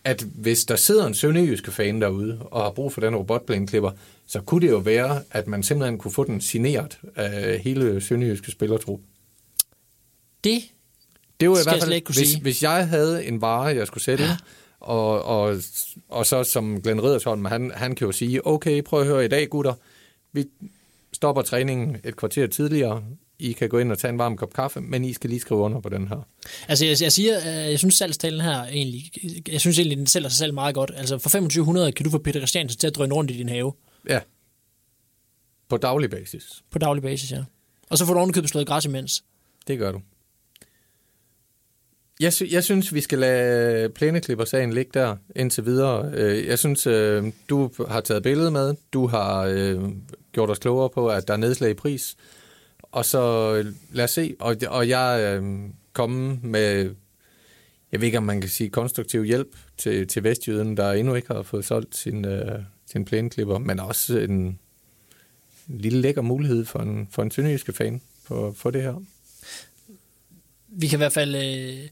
[0.05, 3.91] at hvis der sidder en sønderjyske fan derude, og har brug for den robotplæneklipper,
[4.27, 8.51] så kunne det jo være, at man simpelthen kunne få den signeret af hele sønderjyske
[8.51, 9.01] spillertrup.
[10.45, 10.63] Det
[11.41, 12.43] det var i hvert fald, ikke hvis, sige.
[12.43, 14.37] hvis jeg havde en vare, jeg skulle sælge, ja.
[14.81, 15.57] Og, og,
[16.09, 19.29] og så som Glenn Riddersholm, han, han kan jo sige, okay, prøv at høre i
[19.29, 19.75] dag, gutter.
[20.33, 20.45] Vi
[21.13, 23.05] stopper træningen et kvarter tidligere.
[23.39, 25.61] I kan gå ind og tage en varm kop kaffe, men I skal lige skrive
[25.61, 26.27] under på den her.
[26.69, 29.13] Altså, jeg, jeg siger, øh, jeg synes salgstalen her egentlig,
[29.49, 30.93] jeg synes egentlig, den sælger sig selv meget godt.
[30.97, 33.73] Altså, for 2500 kan du få Peter Christiansen til at drøne rundt i din have.
[34.09, 34.21] Ja.
[35.69, 36.63] På daglig basis.
[36.71, 37.45] På daglig basis, ja.
[37.91, 39.25] Og så får du ovenikøbet slået græs imens.
[39.67, 40.01] Det gør du.
[42.21, 46.11] Jeg, sy- jeg synes, vi skal lade plæneklipper-sagen ligge der indtil videre.
[46.15, 48.75] Øh, jeg synes, øh, du har taget billedet med.
[48.93, 49.81] Du har øh,
[50.33, 52.17] gjort os klogere på, at der er nedslag i pris.
[52.83, 53.53] Og så
[53.93, 54.35] lad os se.
[54.41, 55.43] Og, og jeg
[55.93, 56.95] komme med,
[57.93, 61.35] jeg ved ikke, om man kan sige konstruktiv hjælp til, til Vestjyden, der endnu ikke
[61.35, 62.27] har fået solgt sin,
[62.87, 64.59] sin plæneklipper, men også en, en
[65.69, 69.03] lille lækker mulighed for en, for en sønderjyske fan for, for det her
[70.79, 71.89] vi kan i hvert fald øh,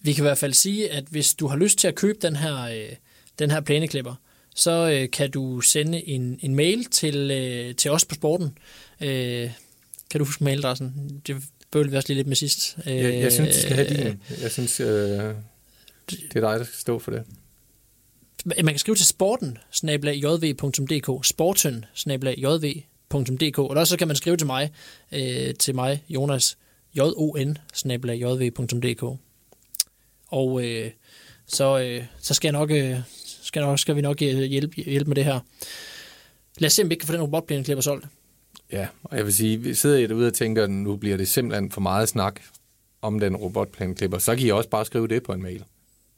[0.00, 2.36] vi kan i hvert fald sige, at hvis du har lyst til at købe den
[2.36, 2.92] her øh,
[3.38, 4.14] den her plæneklipper,
[4.54, 8.58] så øh, kan du sende en, en mail til, øh, til os på sporten.
[9.00, 9.50] Øh,
[10.10, 11.20] kan du huske mailadressen?
[11.26, 11.36] Det
[11.70, 12.78] bøvlede vi også lige lidt med sidst.
[12.86, 14.20] Øh, Jeg, jeg synes, du skal have din.
[14.42, 17.24] Jeg synes, øh, det er dig, der skal stå for det.
[18.44, 24.70] Man kan skrive til sporten, jv.dk, sporten, jv.dk, og så kan man skrive til mig,
[25.12, 26.56] øh, til mig, Jonas,
[26.98, 27.56] jon,
[28.12, 29.18] jv.dk.
[30.28, 30.90] Og øh,
[31.46, 32.96] så, øh, så skal, jeg nok, øh,
[33.42, 35.40] skal, nok, skal vi nok øh, hjælpe, hjælpe med det her.
[36.58, 38.06] Lad os se, om vi ikke kan få den robotplæneklipper solgt.
[38.72, 41.28] Ja, og jeg vil sige, vi sidder I derude og tænker, at nu bliver det
[41.28, 42.40] simpelthen for meget snak
[43.02, 44.18] om den robotplæneklipper.
[44.18, 45.64] Så kan I også bare skrive det på en mail.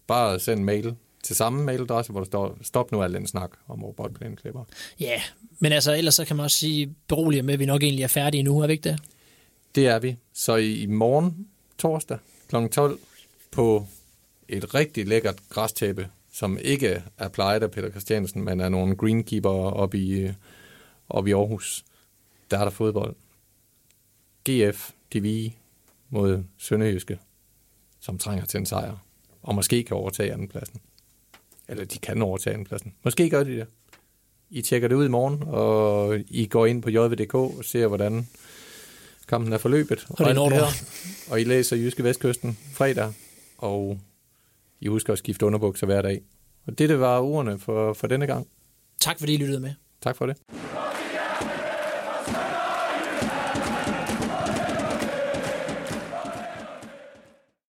[0.06, 3.50] Bare send en mail til samme mailadresse, hvor der står, stop nu al den snak
[3.68, 4.64] om robotplæneklipper.
[5.00, 5.22] Ja,
[5.58, 8.08] men altså ellers så kan man også sige berolige med, at vi nok egentlig er
[8.08, 8.98] færdige nu, er vi ikke det?
[9.74, 10.16] Det er vi.
[10.32, 11.48] Så i, morgen,
[11.78, 12.18] torsdag,
[12.48, 12.66] kl.
[12.72, 12.98] 12,
[13.50, 13.86] på
[14.48, 19.50] et rigtig lækkert græstæppe, som ikke er plejet af Peter Christiansen, men er nogle greenkeeper
[19.50, 20.30] oppe i,
[21.08, 21.84] oppe i Aarhus.
[22.50, 23.14] Der er der fodbold.
[24.48, 25.56] GF, DVI
[26.10, 27.18] mod Sønderjyske,
[28.00, 28.96] som trænger til en sejr,
[29.42, 30.80] og måske kan overtage andenpladsen.
[31.68, 32.94] Eller de kan overtage andenpladsen.
[33.02, 33.66] Måske gør de det.
[34.50, 38.28] I tjekker det ud i morgen, og I går ind på jv.dk og ser, hvordan
[39.28, 40.06] kampen er forløbet.
[40.10, 40.50] Og det når.
[41.30, 43.12] Og I læser Jyske Vestkysten fredag,
[43.58, 43.98] og
[44.80, 46.22] I husker at skifte underbukser hver dag.
[46.66, 48.46] Og det, det var ordene for, for denne gang.
[49.00, 49.74] Tak fordi I lyttede med.
[50.02, 50.36] Tak for det.